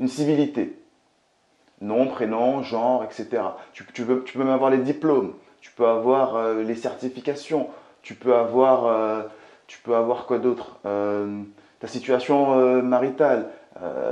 une 0.00 0.08
civilité. 0.08 0.78
Nom, 1.80 2.06
prénom, 2.06 2.62
genre, 2.62 3.04
etc. 3.04 3.42
Tu, 3.72 3.84
peux, 3.84 4.24
même 4.36 4.48
avoir 4.48 4.70
les 4.70 4.78
diplômes, 4.78 5.34
tu 5.60 5.70
peux 5.72 5.86
avoir 5.86 6.36
euh, 6.36 6.62
les 6.62 6.76
certifications, 6.76 7.68
tu 8.02 8.14
peux 8.14 8.34
avoir, 8.34 9.24
tu 9.66 9.78
peux 9.80 9.96
avoir 9.96 10.26
quoi 10.26 10.38
d'autre? 10.38 10.76
Ta 10.82 11.86
situation 11.88 12.82
maritale, 12.82 13.48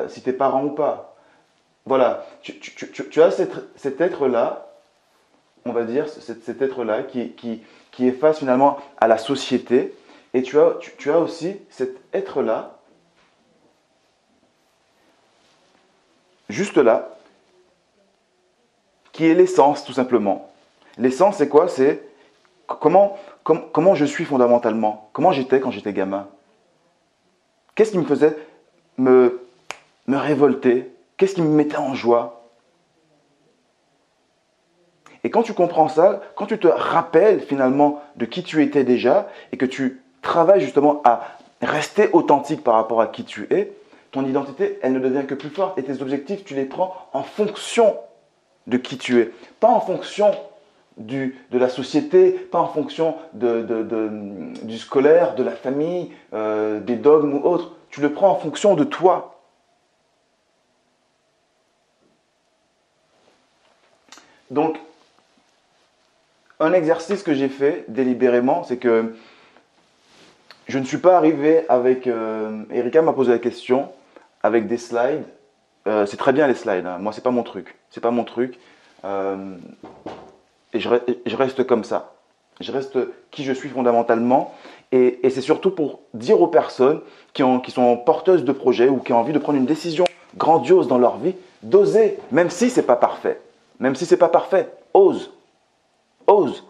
si 0.09 0.22
t'es 0.22 0.33
parent 0.33 0.64
ou 0.64 0.70
pas. 0.70 1.12
Voilà, 1.84 2.24
tu, 2.42 3.20
as 3.20 3.30
cet, 3.32 4.00
être-là, 4.00 4.68
on 5.64 5.72
va 5.72 5.82
dire, 5.82 6.08
cet, 6.08 6.62
être-là 6.62 7.02
qui, 7.02 7.62
est 7.98 8.12
face 8.12 8.38
finalement 8.38 8.78
à 9.00 9.08
la 9.08 9.18
société. 9.18 9.92
Et 10.32 10.42
tu 10.42 10.58
as, 10.58 11.18
aussi 11.18 11.56
cet 11.70 11.98
être-là 12.14 12.78
juste 16.48 16.76
là, 16.76 17.16
qui 19.10 19.26
est 19.26 19.34
l'essence 19.34 19.84
tout 19.84 19.92
simplement. 19.92 20.52
L'essence, 20.98 21.38
c'est 21.38 21.48
quoi? 21.48 21.68
C'est 21.68 22.02
comment, 22.66 23.18
je 23.94 24.04
suis 24.04 24.24
fondamentalement, 24.24 25.10
comment 25.12 25.32
j'étais 25.32 25.58
quand 25.58 25.70
j'étais 25.70 25.92
gamin? 25.92 26.28
Qu'est-ce 27.74 27.90
qui 27.90 27.98
me 27.98 28.04
faisait 28.04 28.36
me 28.98 29.40
révolter? 30.08 30.91
Qu'est-ce 31.22 31.37
qui 31.37 31.42
me 31.42 31.54
mettait 31.54 31.76
en 31.76 31.94
joie? 31.94 32.50
Et 35.22 35.30
quand 35.30 35.44
tu 35.44 35.52
comprends 35.54 35.87
ça, 35.87 36.20
quand 36.35 36.46
tu 36.46 36.58
te 36.58 36.66
rappelles 36.66 37.38
finalement 37.42 38.02
de 38.16 38.24
qui 38.24 38.42
tu 38.42 38.61
étais 38.61 38.82
déjà 38.82 39.28
et 39.52 39.56
que 39.56 39.64
tu 39.64 40.02
travailles 40.20 40.61
justement 40.61 41.00
à 41.04 41.20
rester 41.61 42.08
authentique 42.12 42.64
par 42.64 42.74
rapport 42.74 43.00
à 43.00 43.06
qui 43.06 43.22
tu 43.22 43.46
es, 43.50 43.70
ton 44.11 44.26
identité, 44.26 44.80
elle 44.82 44.94
ne 44.94 44.98
devient 44.98 45.24
que 45.24 45.37
plus 45.37 45.50
forte 45.50 45.78
et 45.78 45.85
tes 45.85 46.02
objectifs, 46.02 46.42
tu 46.44 46.56
les 46.56 46.64
prends 46.64 46.92
en 47.12 47.22
fonction 47.22 47.94
de 48.66 48.76
qui 48.76 48.98
tu 48.98 49.20
es, 49.20 49.30
pas 49.61 49.68
en 49.68 49.80
fonction 49.80 50.32
de 50.96 51.32
la 51.52 51.68
société, 51.68 52.32
pas 52.32 52.58
en 52.58 52.66
fonction 52.66 53.14
du 53.32 54.76
scolaire, 54.76 55.37
de 55.37 55.44
la 55.44 55.52
famille, 55.52 56.11
euh, 56.35 56.80
des 56.80 56.96
dogmes 56.96 57.35
ou 57.35 57.46
autres. 57.46 57.76
Tu 57.90 58.00
le 58.00 58.12
prends 58.12 58.30
en 58.30 58.37
fonction 58.40 58.74
de 58.74 58.82
toi. 58.82 59.32
Donc, 64.52 64.78
un 66.60 66.74
exercice 66.74 67.22
que 67.22 67.32
j'ai 67.32 67.48
fait 67.48 67.86
délibérément, 67.88 68.64
c'est 68.64 68.76
que 68.76 69.14
je 70.68 70.78
ne 70.78 70.84
suis 70.84 70.98
pas 70.98 71.16
arrivé 71.16 71.64
avec... 71.70 72.06
Euh, 72.06 72.62
Erika 72.70 73.00
m'a 73.00 73.14
posé 73.14 73.32
la 73.32 73.38
question, 73.38 73.88
avec 74.42 74.68
des 74.68 74.76
slides. 74.76 75.24
Euh, 75.86 76.04
c'est 76.04 76.18
très 76.18 76.34
bien 76.34 76.46
les 76.46 76.54
slides. 76.54 76.84
Hein. 76.84 76.98
Moi, 77.00 77.12
c'est 77.12 77.24
pas 77.24 77.30
mon 77.30 77.42
truc. 77.42 77.74
C'est 77.90 78.02
pas 78.02 78.10
mon 78.10 78.24
truc. 78.24 78.58
Euh, 79.06 79.56
et 80.74 80.80
je, 80.80 81.36
reste 81.36 81.64
comme 81.66 81.82
ça. 81.82 82.12
Je 82.60 82.72
reste 82.72 82.98
qui 83.30 83.44
je 83.44 83.54
suis 83.54 83.70
fondamentalement. 83.70 84.54
Et, 84.92 85.18
c'est 85.30 85.40
surtout 85.40 85.70
pour 85.70 86.00
dire 86.12 86.42
aux 86.42 86.46
personnes 86.46 87.00
qui, 87.32 87.42
ont, 87.42 87.58
qui 87.58 87.70
sont 87.70 87.96
porteuses 87.96 88.44
de 88.44 88.52
projets 88.52 88.90
ou 88.90 88.98
qui 88.98 89.14
ont 89.14 89.18
envie 89.18 89.32
de 89.32 89.38
prendre 89.38 89.58
une 89.58 89.66
décision 89.66 90.04
grandiose 90.36 90.88
dans 90.88 90.98
leur 90.98 91.16
vie, 91.16 91.34
d'oser, 91.62 92.18
même 92.30 92.50
si 92.50 92.68
c'est 92.68 92.82
pas 92.82 92.96
parfait. 92.96 93.40
Même 93.82 93.96
si 93.96 94.06
c'est 94.06 94.16
pas 94.16 94.28
parfait, 94.28 94.68
ose. 94.94 95.32
Ose. 96.28 96.64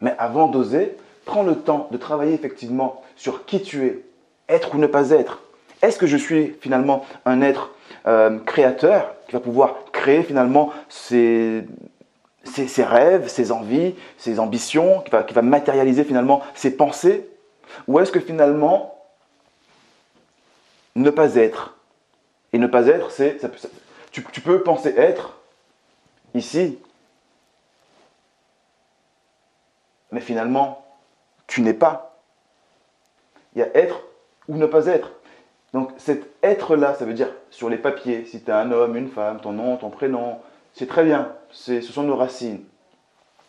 Mais 0.00 0.12
avant 0.18 0.48
d'oser, 0.48 0.96
prends 1.24 1.44
le 1.44 1.54
temps 1.54 1.86
de 1.92 1.96
travailler 1.96 2.34
effectivement 2.34 3.00
sur 3.14 3.46
qui 3.46 3.62
tu 3.62 3.86
es, 3.86 4.04
être 4.48 4.74
ou 4.74 4.78
ne 4.78 4.88
pas 4.88 5.10
être, 5.10 5.40
est-ce 5.80 5.98
que 5.98 6.08
je 6.08 6.16
suis 6.16 6.56
finalement 6.60 7.06
un 7.26 7.42
être 7.42 7.70
euh, 8.08 8.40
créateur 8.40 9.14
qui 9.28 9.34
va 9.34 9.40
pouvoir 9.40 9.76
créer 9.92 10.24
finalement 10.24 10.72
ses, 10.88 11.64
rêves, 12.78 13.28
ses 13.28 13.52
envies, 13.52 13.94
ses 14.18 14.40
ambitions, 14.40 15.00
qui 15.02 15.12
va, 15.12 15.22
qui 15.22 15.38
matérialiser 15.42 16.02
finalement 16.02 16.42
ses 16.56 16.76
pensées? 16.76 17.28
Ou 17.86 18.00
est-ce 18.00 18.10
que 18.10 18.18
finalement 18.18 18.98
ne 20.96 21.10
pas 21.10 21.36
être? 21.36 21.76
Et 22.52 22.58
ne 22.58 22.66
pas 22.66 22.88
être, 22.88 23.12
c'est. 23.12 23.38
Tu 24.10 24.40
peux 24.40 24.64
penser 24.64 24.92
être 24.96 25.38
ici, 26.34 26.78
mais 30.10 30.20
finalement, 30.20 30.84
tu 31.46 31.62
n'es 31.62 31.74
pas. 31.74 32.18
Il 33.54 33.60
y 33.60 33.62
a 33.62 33.76
être 33.76 34.02
ou 34.48 34.56
ne 34.56 34.66
pas 34.66 34.86
être. 34.86 35.12
Donc 35.72 35.90
cet 35.96 36.28
être-là, 36.42 36.94
ça 36.94 37.04
veut 37.04 37.14
dire 37.14 37.30
sur 37.50 37.68
les 37.68 37.78
papiers, 37.78 38.26
si 38.26 38.42
tu 38.42 38.50
es 38.50 38.54
un 38.54 38.70
homme, 38.72 38.96
une 38.96 39.08
femme, 39.08 39.40
ton 39.40 39.52
nom, 39.52 39.76
ton 39.76 39.90
prénom, 39.90 40.38
c'est 40.74 40.86
très 40.86 41.04
bien, 41.04 41.32
ce 41.50 41.80
sont 41.80 42.02
nos 42.02 42.16
racines. 42.16 42.64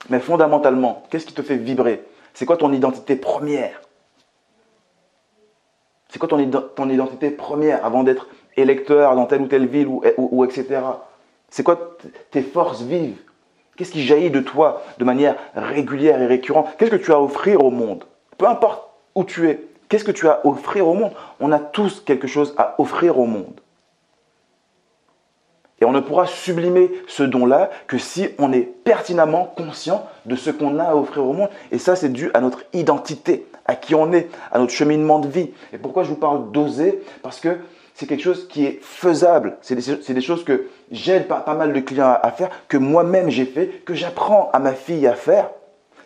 Mais 0.10 0.20
fondamentalement, 0.20 1.04
qu'est-ce 1.10 1.26
qui 1.26 1.34
te 1.34 1.42
fait 1.42 1.58
vibrer? 1.58 2.04
C'est 2.34 2.46
quoi 2.46 2.58
ton 2.58 2.72
identité 2.74 3.16
première? 3.16 3.82
C'est 6.10 6.20
quoi 6.20 6.28
ton, 6.28 6.90
identité 6.90 7.32
première 7.32 7.84
avant 7.86 8.04
d'être 8.04 8.28
électeur 8.56 9.16
dans 9.16 9.26
telle 9.26 9.42
ou 9.42 9.48
telle 9.48 9.66
ville 9.66 9.88
ou 9.88 10.46
etc. 10.46 10.80
C'est 11.54 11.62
quoi 11.62 11.98
tes 12.32 12.42
forces 12.42 12.82
vives? 12.82 13.22
Qu'est-ce 13.78 13.92
qui 13.92 14.04
jaillit 14.04 14.32
de 14.32 14.40
toi 14.40 14.82
de 14.98 15.06
manière 15.06 15.36
régulière 15.54 16.20
et 16.20 16.26
récurrente? 16.26 16.68
Qu'est-ce 16.80 16.90
que 16.90 16.96
tu 16.96 17.12
as 17.12 17.18
à 17.18 17.20
offrir 17.20 17.64
au 17.64 17.70
monde? 17.70 18.06
Peu 18.40 18.48
importe 18.48 18.90
où 19.14 19.24
tu 19.24 19.48
es, 19.48 19.60
Qu'est-ce 19.88 20.04
que 20.04 20.12
tu 20.12 20.28
as 20.28 20.32
à 20.32 20.48
offrir 20.48 20.88
au 20.88 20.96
monde? 20.96 21.12
On 21.40 21.52
a 21.52 21.60
tous 21.60 22.00
quelque 22.00 22.26
chose 22.26 22.56
à 22.58 22.74
offrir 22.80 23.20
au 23.20 23.28
monde. 23.28 23.60
Et 25.80 25.86
on 25.86 25.92
ne 25.92 26.00
pourra 26.00 26.26
sublimer 26.26 26.90
ce 27.06 27.22
don-là 27.22 27.70
que 27.86 28.00
si 28.00 28.30
on 28.40 28.52
est 28.52 28.64
pertinemment 28.64 29.46
conscient 29.46 30.08
de 30.26 30.36
ce 30.36 30.50
qu'on 30.50 30.80
a 30.80 30.86
à 30.86 30.96
offrir 30.96 31.24
au 31.24 31.34
monde. 31.34 31.50
Et 31.72 31.78
ça, 31.78 31.96
c'est 31.96 32.12
dû 32.12 32.32
à 32.34 32.42
notre 32.42 32.64
identité, 32.74 33.46
à 33.66 33.76
qui 33.76 33.94
on 33.94 34.12
est, 34.12 34.28
à 34.52 34.58
notre 34.58 34.74
cheminement 34.74 35.20
de 35.20 35.28
vie. 35.28 35.52
Et 35.72 35.78
pourquoi 35.78 36.02
je 36.02 36.10
vous 36.10 36.16
parle 36.16 36.52
d'oser? 36.52 37.04
Parce 37.22 37.40
que 37.40 37.60
c'est 37.94 38.08
quelque 38.08 38.24
chose 38.24 38.48
qui 38.48 38.66
est 38.66 38.80
faisable. 38.82 39.58
C'est 39.62 39.76
des, 39.76 40.22
choses 40.22 40.44
que 40.44 40.68
j'aide 40.92 41.28
pas, 41.28 41.44
mal 41.56 41.74
de 41.74 41.80
clients 41.80 42.18
à 42.22 42.32
faire, 42.32 42.50
que 42.68 42.78
moi-même 42.78 43.30
j'ai 43.30 43.46
fait, 43.46 43.84
que 43.86 43.94
j'apprends 43.94 44.50
à 44.54 44.60
ma 44.60 44.74
fille 44.74 45.08
à 45.08 45.14
faire 45.14 45.50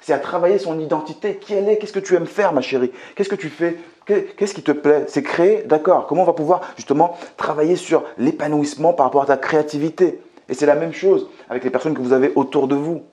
c'est 0.08 0.14
à 0.14 0.20
travailler 0.20 0.58
son 0.58 0.80
identité. 0.80 1.36
Qui 1.36 1.54
elle 1.54 1.68
est? 1.68 1.80
Qu'est-ce 1.80 1.92
que 1.92 2.00
tu 2.00 2.16
aimes 2.16 2.28
faire, 2.28 2.54
ma 2.54 2.62
chérie? 2.62 2.94
Qu'est-ce 3.14 3.28
que 3.28 3.36
tu 3.36 3.50
fais? 3.50 3.76
Qu'est-ce 4.06 4.54
qui 4.54 4.64
te 4.64 4.72
plaît? 4.72 5.04
C'est 5.10 5.22
créer, 5.22 5.64
d'accord. 5.64 6.08
Comment 6.08 6.22
on 6.22 6.26
va 6.26 6.32
pouvoir 6.32 6.62
justement 6.78 7.18
travailler 7.36 7.76
sur 7.76 8.06
l'épanouissement 8.18 8.94
par 8.94 9.08
rapport 9.08 9.24
à 9.24 9.26
ta 9.26 9.36
créativité? 9.36 10.22
Et 10.48 10.54
c'est 10.54 10.66
la 10.66 10.76
même 10.76 10.94
chose 10.94 11.30
avec 11.50 11.66
les 11.66 11.70
personnes 11.72 11.94
que 11.94 12.00
vous 12.00 12.14
avez 12.14 12.32
autour 12.36 12.70
de 12.70 12.76
vous. 12.76 13.04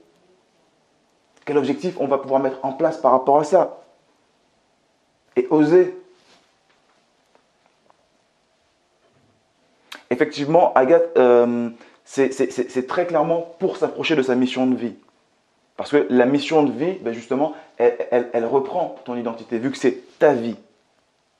Quel 1.44 1.58
objectif 1.58 1.96
on 1.98 2.06
va 2.06 2.18
pouvoir 2.18 2.40
mettre 2.40 2.58
en 2.62 2.72
place 2.72 2.98
par 2.98 3.10
rapport 3.10 3.40
à 3.40 3.44
ça? 3.44 3.80
Et 5.34 5.48
oser. 5.50 5.98
Effectivement, 10.10 10.72
Agathe, 10.74 11.08
euh, 11.16 11.70
c'est 12.04 12.86
très 12.86 13.06
clairement 13.06 13.54
pour 13.58 13.76
s'approcher 13.76 14.16
de 14.16 14.22
sa 14.22 14.34
mission 14.34 14.66
de 14.66 14.76
vie. 14.76 14.94
Parce 15.76 15.90
que 15.90 16.06
la 16.08 16.26
mission 16.26 16.62
de 16.62 16.70
vie, 16.70 16.98
ben 17.00 17.12
justement, 17.12 17.54
elle, 17.78 18.46
reprend 18.46 18.96
ton 19.04 19.16
identité, 19.16 19.58
vu 19.58 19.70
que 19.70 19.78
c'est 19.78 19.98
ta 20.18 20.32
vie. 20.32 20.56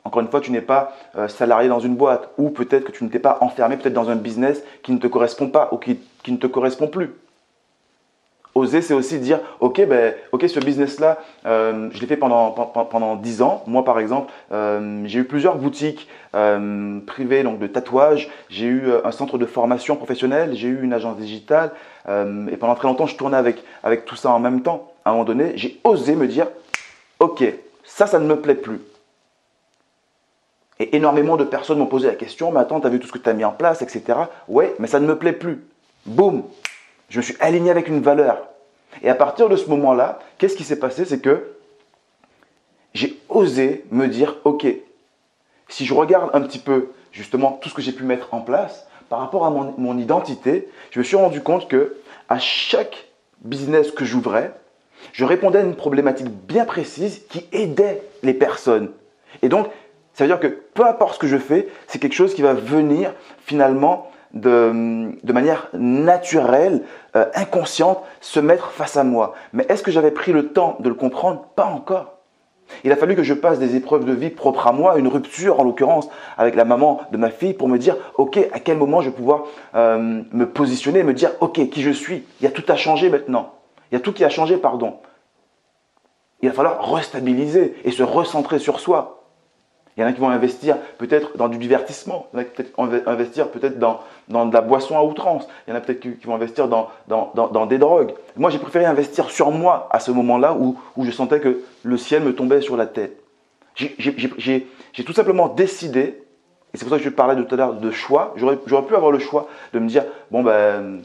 Encore 0.03 0.21
une 0.23 0.29
fois, 0.29 0.41
tu 0.41 0.51
n'es 0.51 0.61
pas 0.61 0.93
euh, 1.17 1.29
salarié 1.29 1.69
dans 1.69 1.81
une 1.81 1.95
boîte, 1.95 2.31
ou 2.37 2.51
peut-être 2.51 2.85
que 2.85 2.93
tu 2.93 3.05
ne 3.05 3.09
t'es 3.09 3.21
pas 3.21 3.39
enfermé 3.41 3.77
peut-être 3.77 3.95
dans 3.95 4.11
un 4.11 4.17
business 4.17 4.63
qui 4.83 4.93
ne 4.93 4.99
te 4.99 5.07
correspond 5.07 5.49
pas, 5.49 5.69
ou 5.73 5.79
qui, 5.79 5.99
ne 6.29 6.37
te 6.37 6.47
correspond 6.47 6.89
plus. 6.89 7.15
Oser, 8.55 8.83
c'est 8.83 8.95
aussi 8.95 9.19
dire, 9.19 9.41
ok, 9.59 9.85
ben, 9.87 10.15
ok, 10.31 10.49
ce 10.49 10.61
business-là, 10.61 11.19
euh, 11.45 11.89
je 11.93 12.01
l'ai 12.01 12.07
fait 12.07 12.17
pendant, 12.17 12.51
pendant 12.51 13.17
10 13.17 13.43
ans. 13.43 13.65
Moi, 13.67 13.85
par 13.85 13.99
exemple, 13.99 14.33
euh, 14.53 15.03
j'ai 15.07 15.21
eu 15.21 15.25
plusieurs 15.25 15.57
boutiques 15.57 16.09
privées 17.07 17.45
donc 17.45 17.61
de 17.61 17.67
tatouage. 17.69 18.29
J'ai 18.51 18.67
eu 18.67 18.91
un 19.05 19.13
centre 19.13 19.39
de 19.39 19.47
formation 19.47 19.95
professionnelle. 19.95 20.55
J'ai 20.55 20.69
eu 20.69 20.83
une 20.83 20.93
agence 20.93 21.17
digitale. 21.17 21.71
Euh, 22.09 22.47
et 22.49 22.57
pendant 22.57 22.75
très 22.75 22.89
longtemps, 22.89 23.07
je 23.07 23.17
tournais 23.17 23.37
avec, 23.37 23.63
avec 23.83 24.05
tout 24.05 24.17
ça 24.17 24.31
en 24.31 24.41
même 24.41 24.63
temps. 24.63 24.93
À 25.05 25.11
un 25.11 25.13
moment 25.13 25.25
donné, 25.25 25.53
j'ai 25.57 25.81
osé 25.85 26.17
me 26.17 26.27
dire, 26.27 26.47
ok, 27.21 27.45
ça, 27.85 28.07
ça 28.07 28.19
ne 28.19 28.27
me 28.27 28.41
plaît 28.41 28.55
plus. 28.55 28.81
Et 30.81 30.97
énormément 30.97 31.37
de 31.37 31.45
personnes 31.45 31.79
m'ont 31.79 31.87
posé 31.87 32.09
la 32.09 32.15
question, 32.15 32.51
mais 32.51 32.61
attends, 32.61 32.81
tu 32.81 32.87
as 32.87 32.91
vu 32.91 32.99
tout 32.99 33.07
ce 33.07 33.13
que 33.13 33.19
tu 33.19 33.29
as 33.29 33.33
mis 33.33 33.45
en 33.45 33.53
place, 33.53 33.81
etc. 33.83 34.19
Ouais, 34.49 34.75
mais 34.79 34.89
ça 34.89 34.99
ne 34.99 35.07
me 35.07 35.17
plaît 35.17 35.33
plus. 35.33 35.65
Boum, 36.05 36.43
je 37.09 37.19
me 37.19 37.23
suis 37.23 37.37
aligné 37.41 37.71
avec 37.71 37.89
une 37.89 38.01
valeur. 38.01 38.49
Et 39.03 39.09
à 39.09 39.15
partir 39.15 39.49
de 39.49 39.57
ce 39.57 39.69
moment-là, 39.71 40.19
qu'est-ce 40.39 40.57
qui 40.57 40.65
s'est 40.65 40.79
passé? 40.79 41.05
C'est 41.05 41.21
que 41.21 41.55
j'ai 42.95 43.19
osé 43.29 43.85
me 43.91 44.07
dire, 44.07 44.37
ok, 44.45 44.67
si 45.69 45.85
je 45.85 45.95
regarde 45.95 46.31
un 46.33 46.41
petit 46.41 46.59
peu 46.59 46.93
justement 47.13 47.53
tout 47.53 47.69
ce 47.69 47.75
que 47.75 47.83
j'ai 47.83 47.93
pu 47.93 48.05
mettre 48.05 48.33
en 48.33 48.41
place, 48.41 48.87
par 49.09 49.19
rapport 49.19 49.45
à 49.45 49.51
mon, 49.51 49.99
identité, 49.99 50.69
je 50.91 50.99
me 50.99 51.05
suis 51.05 51.17
rendu 51.17 51.41
compte 51.41 51.69
que 51.69 51.97
à 52.29 52.39
chaque 52.39 53.09
business 53.43 53.91
que 53.91 54.05
j'ouvrais, 54.05 54.53
je 55.13 55.25
répondais 55.25 55.59
à 55.59 55.63
une 55.63 55.77
problématique 55.77 56.29
bien 56.29 56.65
précise 56.65 57.23
qui 57.29 57.47
aidait 57.53 58.03
les 58.23 58.35
personnes. 58.35 58.91
Et 59.43 59.49
donc, 59.49 59.69
Ça 60.15 60.25
veut 60.25 60.29
dire 60.29 60.39
que 60.39 60.47
peu 60.47 60.87
importe 60.87 61.15
ce 61.15 61.19
que 61.19 61.27
je 61.27 61.39
fais, 61.39 61.69
c'est 61.89 61.99
quelque 61.99 62.15
chose 62.15 62.35
qui 62.35 62.43
va 62.43 62.55
venir 62.55 63.13
finalement 63.45 64.11
de, 64.35 65.33
manière 65.33 65.69
naturelle, 65.73 66.83
euh, 67.17 67.27
inconsciente, 67.35 68.03
se 68.21 68.41
mettre 68.41 68.71
face 68.73 68.97
à 68.97 69.05
moi. 69.05 69.35
Mais 69.53 69.65
est-ce 69.69 69.83
que 69.83 69.91
j'avais 69.91 70.11
pris 70.11 70.33
le 70.33 70.49
temps 70.49 70.77
de 70.81 70.89
le 70.89 70.95
comprendre? 70.95 71.47
Pas 71.55 71.67
encore. 71.67 72.15
Il 72.83 72.93
a 72.93 72.97
fallu 72.97 73.15
que 73.15 73.23
je 73.23 73.35
passe 73.35 73.59
des 73.59 73.77
épreuves 73.77 74.05
de 74.05 74.13
vie 74.13 74.31
propres 74.31 74.67
à 74.67 74.73
moi, 74.73 74.99
une 74.99 75.09
rupture 75.09 75.61
en 75.61 75.65
l'occurrence 75.65 76.09
avec 76.39 76.55
la 76.55 76.65
maman 76.65 77.03
de 77.13 77.17
ma 77.17 77.31
fille 77.31 77.53
pour 77.53 77.69
me 77.69 77.79
dire, 77.79 77.97
ok, 78.17 78.39
à 78.53 78.61
quel 78.61 78.79
moment 78.79 79.01
je 79.01 79.11
vais 79.11 79.15
pouvoir 79.15 79.45
euh, 79.75 80.23
me 80.33 80.47
positionner, 80.47 81.03
me 81.03 81.15
dire, 81.15 81.33
ok, 81.41 81.69
qui 81.69 81.83
je 81.83 81.91
suis? 81.91 82.25
Il 82.41 82.45
y 82.45 82.47
a 82.47 82.51
tout 82.51 82.65
à 82.69 82.77
changer 82.77 83.11
maintenant. 83.11 83.55
Il 83.91 83.95
y 83.95 83.99
a 83.99 84.01
tout 84.01 84.13
qui 84.13 84.25
a 84.25 84.29
changé, 84.29 84.57
pardon. 84.57 84.97
Il 86.41 86.49
va 86.49 86.55
falloir 86.55 86.93
restabiliser 86.93 87.77
et 87.85 87.91
se 87.91 88.03
recentrer 88.03 88.59
sur 88.59 88.81
soi. 88.81 89.24
Il 89.97 90.01
y 90.01 90.05
en 90.05 90.09
a 90.09 90.13
qui 90.13 90.21
vont 90.21 90.29
investir 90.29 90.77
peut-être 90.99 91.37
dans 91.37 91.49
du 91.49 91.57
divertissement. 91.57 92.27
Il 92.33 92.37
y 92.37 92.41
en 92.41 92.43
a 92.43 92.45
qui 92.45 92.63
vont 92.77 92.91
investir 93.07 93.49
peut-être 93.49 93.79
dans, 93.79 94.01
dans 94.29 94.47
de 94.47 94.53
la 94.53 94.61
boisson 94.61 94.99
à 94.99 95.05
outrance. 95.05 95.47
Il 95.67 95.71
y 95.71 95.73
en 95.73 95.77
a 95.77 95.81
peut-être 95.81 96.01
qui 96.01 96.27
vont 96.27 96.35
investir 96.35 96.67
dans, 96.69 96.89
dans, 97.07 97.33
dans, 97.35 97.67
des 97.67 97.79
drogues. 97.79 98.13
Moi, 98.37 98.51
j'ai 98.51 98.59
préféré 98.59 98.87
investir 98.87 99.31
sur 99.31 99.53
moi 99.53 99.89
à 99.93 100.01
ce 100.01 100.11
moment-là 100.11 100.55
où, 100.55 100.77
où 100.97 101.05
je 101.05 101.13
sentais 101.13 101.39
que 101.39 101.61
le 101.85 101.97
ciel 101.97 102.25
me 102.25 102.35
tombait 102.35 102.61
sur 102.61 102.77
la 102.77 102.87
tête. 102.87 103.21
J'ai 103.77 105.05
tout 105.05 105.13
simplement 105.13 105.49
décidé, 105.49 106.01
et 106.01 106.77
c'est 106.77 106.85
pour 106.85 106.91
ça 106.91 106.99
que 106.99 107.05
je 107.05 107.11
parlais 107.11 107.41
tout 107.41 107.55
à 107.55 107.57
l'heure 107.57 107.75
de 107.75 107.91
choix, 107.93 108.35
j'aurais 108.37 108.57
pu 108.57 108.95
avoir 108.95 109.13
le 109.13 109.19
choix 109.21 109.49
de 109.73 109.79
me 109.79 109.89
dire, 109.89 110.05
bon 110.31 110.43
ben, 110.43 111.03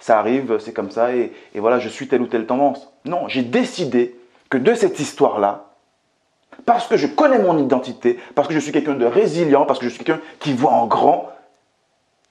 ça 0.00 0.18
arrive, 0.18 0.58
c'est 0.58 0.72
comme 0.72 0.90
ça, 0.90 1.14
et, 1.14 1.32
et 1.54 1.60
voilà, 1.60 1.78
je 1.78 1.88
suis 1.88 2.08
telle 2.08 2.22
ou 2.22 2.26
telle 2.26 2.46
tendance. 2.46 2.88
Non, 3.04 3.26
j'ai 3.28 3.42
décidé 3.42 4.16
que 4.48 4.58
de 4.58 4.74
cette 4.74 5.00
histoire-là, 5.00 5.63
parce 6.66 6.86
que 6.86 6.96
je 6.96 7.06
connais 7.06 7.38
mon 7.38 7.58
identité, 7.58 8.18
parce 8.34 8.48
que 8.48 8.54
je 8.54 8.58
suis 8.58 8.72
quelqu'un 8.72 8.94
de 8.94 9.04
résilient, 9.04 9.66
parce 9.66 9.78
que 9.78 9.86
je 9.86 9.90
suis 9.90 10.04
quelqu'un 10.04 10.22
qui 10.38 10.52
voit 10.52 10.72
en 10.72 10.86
grand 10.86 11.30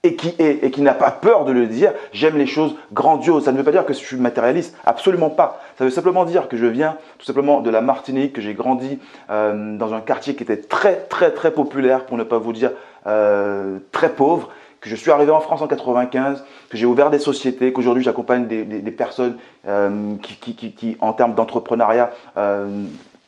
et 0.02 0.16
qui 0.16 0.34
est 0.38 0.62
et 0.62 0.70
qui 0.70 0.82
n'a 0.82 0.94
pas 0.94 1.10
peur 1.10 1.44
de 1.44 1.52
le 1.52 1.66
dire, 1.66 1.92
j'aime 2.12 2.36
les 2.36 2.46
choses 2.46 2.76
grandioses. 2.92 3.44
Ça 3.44 3.52
ne 3.52 3.56
veut 3.56 3.64
pas 3.64 3.72
dire 3.72 3.86
que 3.86 3.94
je 3.94 3.98
suis 3.98 4.16
matérialiste, 4.16 4.76
absolument 4.84 5.30
pas. 5.30 5.60
Ça 5.78 5.84
veut 5.84 5.90
simplement 5.90 6.24
dire 6.24 6.48
que 6.48 6.56
je 6.56 6.66
viens 6.66 6.96
tout 7.18 7.24
simplement 7.24 7.60
de 7.60 7.70
la 7.70 7.80
Martinique, 7.80 8.34
que 8.34 8.40
j'ai 8.40 8.54
grandi 8.54 8.98
euh, 9.30 9.76
dans 9.76 9.94
un 9.94 10.00
quartier 10.00 10.34
qui 10.34 10.42
était 10.42 10.58
très 10.58 10.96
très 10.96 11.30
très 11.30 11.52
populaire, 11.52 12.04
pour 12.04 12.18
ne 12.18 12.24
pas 12.24 12.38
vous 12.38 12.52
dire 12.52 12.72
euh, 13.06 13.78
très 13.92 14.10
pauvre, 14.10 14.50
que 14.80 14.90
je 14.90 14.94
suis 14.94 15.10
arrivé 15.10 15.32
en 15.32 15.40
France 15.40 15.62
en 15.62 15.66
95, 15.66 16.44
que 16.68 16.76
j'ai 16.76 16.84
ouvert 16.84 17.08
des 17.08 17.18
sociétés, 17.18 17.72
qu'aujourd'hui 17.72 18.04
j'accompagne 18.04 18.46
des, 18.46 18.90
personnes 18.90 19.38
euh, 19.66 20.16
qui, 20.20 20.54
qui, 20.54 20.96
en 21.00 21.14
termes 21.14 21.34
d'entrepreneuriat, 21.34 22.10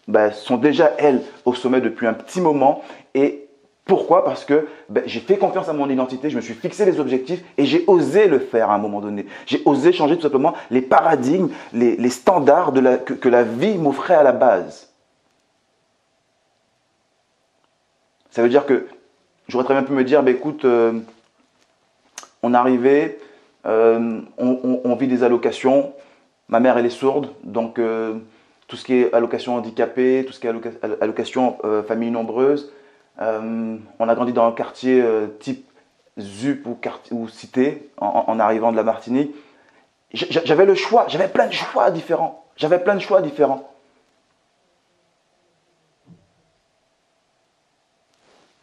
ben, 0.09 0.31
sont 0.31 0.57
déjà, 0.57 0.93
elles, 0.99 1.23
au 1.45 1.55
sommet 1.55 1.81
depuis 1.81 2.07
un 2.07 2.15
petit 2.15 2.41
moment. 2.41 2.83
Et 3.15 3.47
pourquoi? 3.85 4.25
Parce 4.25 4.45
que 4.45 4.67
ben, 4.89 5.03
j'ai 5.07 5.21
fait 5.21 5.37
confiance 5.37 5.69
à 5.69 5.73
mon 5.73 5.89
identité, 5.89 6.31
je 6.31 6.37
me 6.37 6.41
suis 6.41 6.55
fixé 6.55 6.85
les 6.85 7.01
objectifs 7.01 7.43
et 7.57 7.65
j'ai 7.65 7.85
osé 7.87 8.27
le 8.27 8.39
faire 8.39 8.71
à 8.71 8.75
un 8.75 8.79
moment 8.79 9.01
donné. 9.01 9.27
J'ai 9.47 9.63
osé 9.65 9.93
changer 9.93 10.17
tout 10.17 10.23
simplement 10.23 10.55
les 10.71 10.83
paradigmes, 10.83 11.49
les, 11.73 12.11
standards 12.11 12.73
que, 13.05 13.29
la 13.29 13.43
vie 13.43 13.79
m'offrait 13.79 14.15
à 14.15 14.23
la 14.23 14.33
base. 14.33 14.93
Ça 18.31 18.43
veut 18.43 18.49
dire 18.49 18.67
que 18.67 18.87
j'aurais 19.49 19.65
très 19.65 19.75
bien 19.75 19.83
pu 19.83 19.93
me 19.93 20.05
dire, 20.05 20.23
ben, 20.23 20.35
écoute, 20.35 20.65
euh, 20.65 21.01
on 22.43 22.55
est 22.55 22.57
arrivé, 22.57 23.19
euh, 23.67 24.21
on, 24.37 24.95
vit 24.95 25.09
des 25.09 25.25
allocations, 25.25 25.93
ma 26.49 26.61
mère 26.61 26.79
elle 26.79 26.87
est 26.87 26.91
sourde, 26.91 27.31
donc... 27.43 27.81
Euh, 27.81 28.15
tout 28.67 28.77
ce 28.77 28.85
qui 28.85 28.95
est 28.95 29.13
allocation 29.13 29.55
handicapée, 29.55 30.25
tout 30.27 30.33
ce 30.33 30.41
qui 30.41 30.47
est 30.47 31.01
allocation 31.01 31.59
euh, 31.65 31.83
famille 31.83 32.11
nombreuse. 32.11 32.73
Euh, 33.21 33.79
on 33.99 34.09
a 34.09 34.15
grandi 34.15 34.33
dans 34.33 34.47
un 34.47 34.53
quartier 34.53 35.01
euh, 35.01 35.29
type 35.41 35.71
ZUP 36.19 36.67
ou, 36.67 36.79
ou 37.13 37.29
cité 37.29 37.91
en, 37.99 38.39
arrivant 38.41 38.73
de 38.73 38.77
la 38.77 38.83
Martinique. 38.83 39.35
J'avais 40.13 40.65
le 40.65 40.75
choix, 40.75 41.07
j'avais 41.09 41.29
plein 41.29 41.47
de 41.47 41.53
choix 41.53 41.91
différents. 41.91 42.45
J'avais 42.57 42.79
plein 42.79 42.95
de 42.95 43.01
choix 43.01 43.21
différents. 43.21 43.71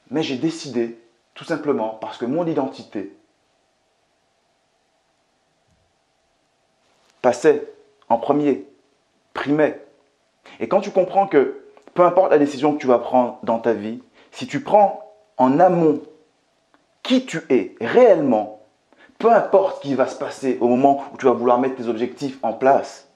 Mais 0.10 0.24
j'ai 0.24 0.38
décidé, 0.38 0.98
tout 1.34 1.44
simplement, 1.44 1.89
parce 1.89 2.18
que 2.18 2.26
mon 2.26 2.46
identité 2.46 3.16
passait 7.22 7.68
en 8.10 8.18
premier, 8.18 8.66
primait 9.34 9.84
et 10.60 10.68
quand 10.68 10.82
tu 10.82 10.92
comprends 10.92 11.28
que 11.28 11.63
peu 11.94 12.04
importe 12.04 12.32
la 12.32 12.38
décision 12.38 12.74
que 12.74 12.80
tu 12.80 12.88
vas 12.88 13.00
prendre 13.00 13.39
dans 13.44 13.60
ta 13.60 13.74
vie, 13.74 14.02
si 14.32 14.48
tu 14.48 14.62
prends 14.62 15.13
en 15.38 15.60
amont 15.60 16.02
qui 17.04 17.26
tu 17.26 17.42
es 17.50 17.76
réellement, 17.82 18.62
peu 19.20 19.32
importe 19.32 19.78
ce 19.78 19.82
qui 19.82 19.96
va 19.96 20.08
se 20.08 20.18
passer 20.18 20.58
au 20.60 20.68
moment 20.68 21.04
où 21.13 21.18
tu 21.18 21.26
vas 21.26 21.34
vouloir 21.34 21.60
mettre 21.60 21.76
tes 21.76 21.88
objectifs 21.88 22.39
en 22.42 22.54
place, 22.54 23.08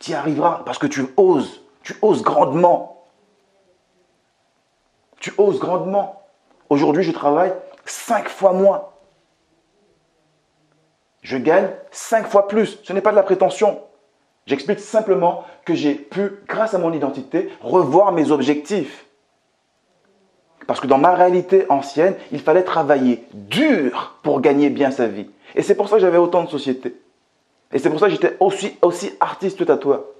tu 0.00 0.12
y 0.12 0.14
arriveras 0.14 0.62
parce 0.64 0.78
que 0.78 0.86
tu 0.86 1.06
oses, 1.16 1.62
tu 1.82 1.96
oses 2.02 2.22
grandement. 2.22 3.04
Tu 5.20 5.32
oses 5.38 5.58
grandement. 5.58 6.22
Aujourd'hui, 6.68 7.02
je 7.02 7.12
travaille 7.12 7.54
cinq 7.84 8.28
fois 8.28 8.52
moins. 8.52 8.88
Je 11.22 11.36
gagne 11.36 11.70
cinq 11.90 12.26
fois 12.26 12.46
plus. 12.46 12.78
Ce 12.82 12.92
n'est 12.92 13.00
pas 13.00 13.10
de 13.10 13.16
la 13.16 13.22
prétention. 13.22 13.80
J'explique 14.46 14.78
simplement 14.78 15.44
que 15.64 15.74
j'ai 15.74 15.94
pu, 15.94 16.30
grâce 16.46 16.74
à 16.74 16.78
mon 16.78 16.92
identité, 16.92 17.50
revoir 17.60 18.12
mes 18.12 18.30
objectifs. 18.30 19.06
Parce 20.66 20.80
que 20.80 20.86
dans 20.86 20.98
ma 20.98 21.14
réalité 21.14 21.66
ancienne, 21.68 22.16
il 22.32 22.40
fallait 22.40 22.62
travailler 22.62 23.24
dur 23.34 24.16
pour 24.22 24.40
gagner 24.40 24.70
bien 24.70 24.90
sa 24.90 25.06
vie. 25.06 25.28
Et 25.54 25.62
c'est 25.62 25.74
pour 25.74 25.88
ça 25.88 25.96
que 25.96 26.02
j'avais 26.02 26.18
autant 26.18 26.44
de 26.44 26.48
sociétés. 26.48 26.94
Et 27.72 27.78
c'est 27.78 27.90
pour 27.90 27.98
ça 27.98 28.06
que 28.06 28.12
j'étais 28.12 28.36
aussi, 28.40 28.76
aussi 28.82 29.12
artiste 29.20 29.64
toi. 29.80 30.12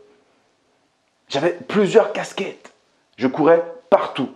J'avais 1.28 1.52
plusieurs 1.52 2.12
casquettes. 2.12 2.72
Je 3.16 3.26
courais 3.28 3.64
partout. 3.90 4.28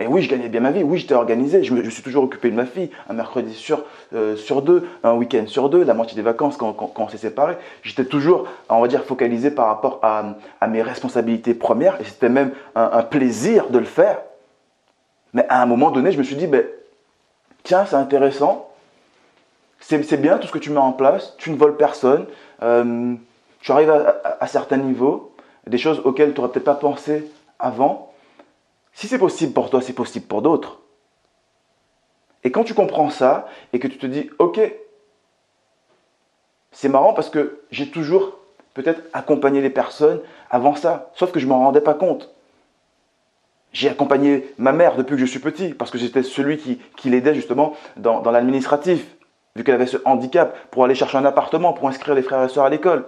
Et 0.00 0.06
oui, 0.06 0.22
je 0.22 0.30
gagnais 0.30 0.48
bien 0.48 0.60
ma 0.60 0.70
vie, 0.70 0.84
oui, 0.84 0.98
j'étais 0.98 1.14
organisé, 1.14 1.64
je 1.64 1.74
me 1.74 1.90
suis 1.90 2.02
toujours 2.04 2.22
occupé 2.22 2.50
de 2.50 2.54
ma 2.54 2.66
fille, 2.66 2.90
un 3.08 3.14
mercredi 3.14 3.52
sur, 3.52 3.82
euh, 4.14 4.36
sur 4.36 4.62
deux, 4.62 4.88
un 5.02 5.14
week-end 5.14 5.44
sur 5.48 5.68
deux, 5.68 5.82
la 5.82 5.94
moitié 5.94 6.14
des 6.14 6.22
vacances 6.22 6.56
quand, 6.56 6.92
on 6.96 7.08
s'est 7.08 7.18
séparés. 7.18 7.56
J'étais 7.82 8.04
toujours, 8.04 8.46
on 8.68 8.80
va 8.80 8.86
dire, 8.86 9.02
focalisé 9.04 9.50
par 9.50 9.66
rapport 9.66 9.98
à, 10.02 10.36
mes 10.68 10.82
responsabilités 10.82 11.52
premières, 11.52 12.00
et 12.00 12.04
c'était 12.04 12.28
même 12.28 12.52
un, 12.76 13.02
plaisir 13.02 13.70
de 13.70 13.78
le 13.78 13.84
faire. 13.84 14.18
Mais 15.34 15.44
à 15.48 15.60
un 15.62 15.66
moment 15.66 15.90
donné, 15.90 16.12
je 16.12 16.18
me 16.18 16.22
suis 16.22 16.36
dit, 16.36 16.46
ben, 16.46 16.64
tiens, 17.64 17.84
c'est 17.84 17.96
intéressant, 17.96 18.70
c'est 19.80 20.20
bien 20.20 20.38
tout 20.38 20.46
ce 20.46 20.52
que 20.52 20.58
tu 20.58 20.70
mets 20.70 20.78
en 20.78 20.92
place, 20.92 21.34
tu 21.38 21.50
ne 21.50 21.56
voles 21.56 21.76
personne, 21.76 22.26
euh, 22.62 23.14
tu 23.60 23.72
arrives 23.72 23.90
à, 23.90 24.20
à 24.38 24.46
certains 24.46 24.76
niveaux, 24.76 25.32
des 25.66 25.78
choses 25.78 26.00
auxquelles 26.04 26.34
tu 26.34 26.40
n'aurais 26.40 26.52
peut-être 26.52 26.64
pas 26.64 26.74
pensé 26.74 27.28
avant. 27.58 28.07
Si 28.98 29.06
c'est 29.06 29.18
possible 29.18 29.52
pour 29.52 29.70
toi, 29.70 29.80
c'est 29.80 29.92
possible 29.92 30.26
pour 30.26 30.42
d'autres. 30.42 30.80
Et 32.42 32.50
quand 32.50 32.64
tu 32.64 32.74
comprends 32.74 33.10
ça 33.10 33.46
et 33.72 33.78
que 33.78 33.86
tu 33.86 33.96
te 33.96 34.06
dis, 34.06 34.28
ok, 34.40 34.60
c'est 36.72 36.88
marrant 36.88 37.12
parce 37.12 37.30
que 37.30 37.60
j'ai 37.70 37.92
toujours 37.92 38.38
peut-être 38.74 39.00
accompagné 39.12 39.60
les 39.60 39.70
personnes 39.70 40.20
avant 40.50 40.74
ça, 40.74 41.12
sauf 41.14 41.30
que 41.30 41.38
je 41.38 41.44
ne 41.44 41.50
m'en 41.50 41.60
rendais 41.60 41.80
pas 41.80 41.94
compte. 41.94 42.34
J'ai 43.72 43.88
accompagné 43.88 44.52
ma 44.58 44.72
mère 44.72 44.96
depuis 44.96 45.14
que 45.14 45.20
je 45.20 45.26
suis 45.26 45.38
petit, 45.38 45.74
parce 45.74 45.92
que 45.92 45.98
j'étais 45.98 46.24
celui 46.24 46.58
qui, 46.58 47.08
l'aidait 47.08 47.36
justement 47.36 47.76
dans, 47.98 48.20
dans 48.20 48.32
l'administratif, 48.32 49.06
vu 49.54 49.62
qu'elle 49.62 49.76
avait 49.76 49.86
ce 49.86 49.98
handicap, 50.06 50.56
pour 50.72 50.82
aller 50.82 50.96
chercher 50.96 51.18
un 51.18 51.24
appartement, 51.24 51.72
pour 51.72 51.86
inscrire 51.86 52.16
les 52.16 52.22
frères 52.22 52.42
et 52.42 52.48
sœurs 52.48 52.64
à 52.64 52.68
l'école. 52.68 53.06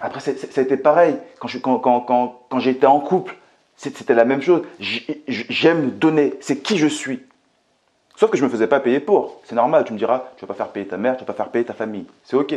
Après, 0.00 0.30
été 0.30 0.76
pareil. 0.76 1.16
Quand, 1.38 2.58
j'étais 2.58 2.86
en 2.86 3.00
couple, 3.00 3.36
c'était 3.76 4.14
la 4.14 4.24
même 4.24 4.42
chose. 4.42 4.62
J'aime 4.78 5.90
donner. 5.90 6.34
C'est 6.40 6.58
qui 6.58 6.78
je 6.78 6.86
suis. 6.86 7.20
Sauf 8.16 8.30
que 8.30 8.36
je 8.36 8.42
ne 8.42 8.48
me 8.48 8.52
faisais 8.52 8.66
pas 8.66 8.80
payer 8.80 9.00
pour. 9.00 9.40
C'est 9.44 9.54
normal. 9.54 9.84
Tu 9.84 9.92
me 9.92 9.98
diras, 9.98 10.24
tu 10.36 10.44
ne 10.44 10.48
vas 10.48 10.54
pas 10.54 10.64
faire 10.64 10.72
payer 10.72 10.86
ta 10.86 10.96
mère, 10.96 11.16
tu 11.16 11.22
ne 11.22 11.26
vas 11.26 11.32
pas 11.32 11.44
faire 11.44 11.50
payer 11.50 11.64
ta 11.64 11.74
famille. 11.74 12.06
C'est 12.24 12.36
OK. 12.36 12.54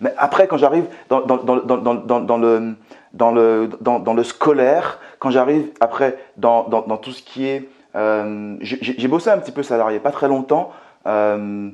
Mais 0.00 0.12
après, 0.18 0.46
quand 0.46 0.58
j'arrive 0.58 0.84
dans, 1.08 1.20
le, 1.20 3.68
dans, 3.80 4.14
le, 4.14 4.24
scolaire, 4.24 4.98
quand 5.18 5.30
j'arrive 5.30 5.70
après 5.80 6.18
dans, 6.36 6.64
tout 6.98 7.12
ce 7.12 7.22
qui 7.22 7.46
est... 7.46 7.68
Euh, 7.94 8.56
j'ai 8.60 9.08
bossé 9.08 9.30
un 9.30 9.38
petit 9.38 9.52
peu 9.52 9.62
salarié, 9.62 10.00
pas 10.00 10.10
très 10.10 10.28
longtemps. 10.28 10.70
Euh, 11.06 11.70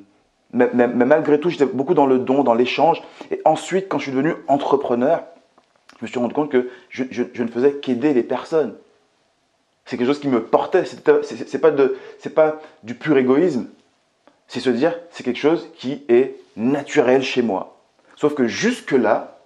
mais, 0.53 0.87
malgré 0.87 1.41
tout, 1.41 1.49
j'étais 1.49 1.65
beaucoup 1.65 1.95
dans 1.95 2.07
le 2.07 2.19
don, 2.19 2.45
dans 2.45 2.55
l'échange. 2.55 3.03
Et 3.31 3.41
ensuite, 3.45 3.89
quand 3.89 3.99
je 3.99 4.05
suis 4.05 4.13
devenu 4.13 4.35
entrepreneur, 4.49 5.23
je 5.99 6.05
me 6.05 6.09
suis 6.09 6.19
rendu 6.19 6.35
compte 6.35 6.51
que 6.51 6.69
je, 6.91 7.05
ne 7.05 7.49
faisais 7.49 7.75
qu'aider 7.75 8.13
les 8.13 8.23
personnes. 8.23 8.75
C'est 9.87 9.97
quelque 9.97 10.07
chose 10.07 10.21
qui 10.21 10.29
me 10.29 10.43
portait. 10.43 10.85
Ce 10.85 10.97
n'est 10.97 11.61
pas, 11.61 11.71
pas 12.35 12.61
du 12.83 12.95
pur 12.95 13.17
égoïsme. 13.17 13.67
C'est 14.47 14.61
se 14.61 14.71
dire, 14.71 14.99
c'est 15.11 15.23
quelque 15.23 15.39
chose 15.39 15.69
qui 15.75 16.05
est 16.09 16.37
naturel 16.57 17.23
chez 17.23 17.41
moi. 17.41 17.79
Sauf 18.17 18.35
que 18.35 18.47
jusque-là, 18.47 19.39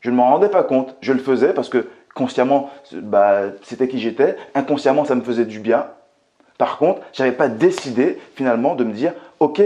je 0.00 0.10
ne 0.10 0.16
m'en 0.16 0.30
rendais 0.30 0.48
pas 0.48 0.62
compte. 0.62 0.96
Je 1.02 1.12
le 1.12 1.18
faisais 1.18 1.52
parce 1.52 1.68
que 1.68 1.86
consciemment, 2.14 2.70
bah, 2.92 3.42
c'était 3.62 3.88
qui 3.88 4.00
j'étais. 4.00 4.36
Inconsciemment, 4.54 5.04
ça 5.04 5.14
me 5.14 5.22
faisait 5.22 5.44
du 5.44 5.60
bien. 5.60 5.86
Par 6.58 6.78
contre, 6.78 7.00
je 7.12 7.22
n'avais 7.22 7.36
pas 7.36 7.48
décidé 7.48 8.18
finalement 8.34 8.74
de 8.74 8.84
me 8.84 8.92
dire, 8.92 9.14
ok, 9.40 9.62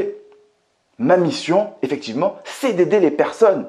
ma 0.98 1.16
mission, 1.16 1.70
effectivement, 1.82 2.36
c'est 2.44 2.72
d'aider 2.72 3.00
les 3.00 3.10
personnes. 3.10 3.66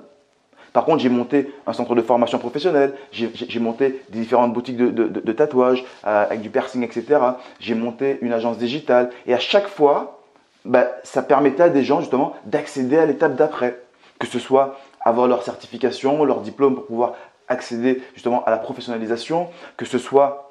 Par 0.73 0.86
contre, 0.86 0.99
j'ai 0.99 1.10
monté 1.10 1.51
un 1.65 1.73
centre 1.73 1.95
de 1.95 2.01
formation 2.01 2.38
professionnelle, 2.38 2.93
j'ai 3.12 3.60
monté 3.60 4.03
différentes 4.10 4.53
boutiques 4.53 4.77
de, 4.77 4.89
de, 4.89 5.32
tatouage 5.32 5.84
euh, 6.06 6.23
avec 6.23 6.41
du 6.41 6.51
piercing, 6.51 6.84
etc. 6.84 7.19
J'ai 7.60 7.73
monté 7.73 8.19
une 8.21 8.32
agence 8.32 8.60
digitale. 8.60 9.10
Et 9.25 9.34
à 9.34 9.39
chaque 9.39 9.67
fois, 9.67 10.21
bah, 10.65 10.88
ça 11.03 11.23
permettait 11.23 11.63
à 11.63 11.69
des 11.69 11.84
gens 11.84 12.01
justement 12.01 12.36
d'accéder 12.45 12.97
à 12.97 13.08
l'étape 13.08 13.36
d'après. 13.36 13.82
Que 14.19 14.27
ce 14.27 14.38
soit 14.38 14.77
avoir 15.01 15.27
leur 15.27 15.41
certification, 15.41 16.23
leur 16.25 16.41
diplôme 16.41 16.75
pour 16.75 16.86
pouvoir 16.86 17.13
accéder 17.47 18.01
justement 18.13 18.43
à 18.45 18.51
la 18.51 18.58
professionnalisation, 18.58 19.47
que 19.77 19.86
ce 19.86 19.97
soit 19.97 20.47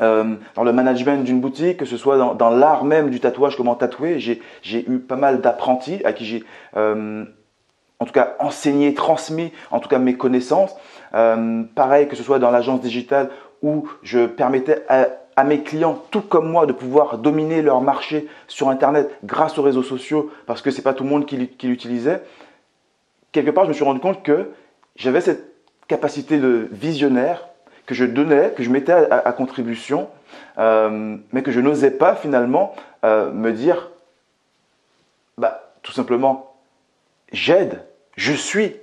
euh, 0.00 0.36
dans 0.54 0.64
le 0.64 0.72
management 0.72 1.24
d'une 1.24 1.40
boutique, 1.40 1.78
que 1.78 1.84
ce 1.84 1.96
soit 1.96 2.34
dans, 2.34 2.50
l'art 2.50 2.84
même 2.84 3.10
du 3.10 3.20
tatouage, 3.20 3.56
comment 3.56 3.74
tatouer. 3.74 4.18
J'ai 4.18 4.90
eu 4.90 4.98
pas 4.98 5.16
mal 5.16 5.40
d'apprentis 5.40 6.00
à 6.04 6.12
qui 6.12 6.24
j'ai 6.24 6.44
euh, 6.76 7.24
en 7.98 8.04
tout 8.06 8.12
cas 8.12 8.34
enseigné, 8.38 8.94
transmis 8.94 9.52
en 9.70 9.80
tout 9.80 9.88
cas 9.88 9.98
mes 9.98 10.14
connaissances. 10.14 10.74
Euh, 11.14 11.64
pareil 11.74 12.08
que 12.08 12.16
ce 12.16 12.22
soit 12.22 12.38
dans 12.38 12.50
l'agence 12.50 12.80
digitale 12.80 13.30
où 13.62 13.88
je 14.02 14.26
permettais 14.26 14.84
à, 14.88 15.44
mes 15.44 15.62
clients, 15.62 16.02
tout 16.10 16.20
comme 16.20 16.50
moi, 16.50 16.66
de 16.66 16.72
pouvoir 16.72 17.16
dominer 17.16 17.62
leur 17.62 17.80
marché 17.80 18.28
sur 18.46 18.68
Internet 18.68 19.10
grâce 19.24 19.58
aux 19.58 19.62
réseaux 19.62 19.82
sociaux, 19.82 20.30
parce 20.46 20.60
que 20.60 20.70
ce 20.70 20.76
n'est 20.76 20.82
pas 20.82 20.92
tout 20.92 21.02
le 21.02 21.08
monde 21.08 21.24
qui, 21.24 21.36
l'utilisait. 21.66 22.22
Quelque 23.32 23.50
part, 23.50 23.64
je 23.64 23.70
me 23.70 23.74
suis 23.74 23.84
rendu 23.84 24.00
compte 24.00 24.22
que 24.22 24.50
j'avais 24.96 25.22
cette 25.22 25.54
capacité 25.88 26.38
de 26.38 26.68
visionnaire 26.72 27.49
que 27.90 27.96
je 27.96 28.04
donnais, 28.04 28.52
que 28.56 28.62
je 28.62 28.70
mettais 28.70 28.92
à, 28.92 29.32
contribution, 29.32 30.08
euh, 30.58 31.16
mais 31.32 31.42
que 31.42 31.50
je 31.50 31.58
n'osais 31.58 31.90
pas 31.90 32.14
finalement 32.14 32.72
euh, 33.02 33.32
me 33.32 33.52
dire, 33.52 33.90
bah, 35.36 35.72
tout 35.82 35.90
simplement, 35.90 36.54
j'aide, 37.32 37.84
je 38.16 38.32
suis, 38.32 38.76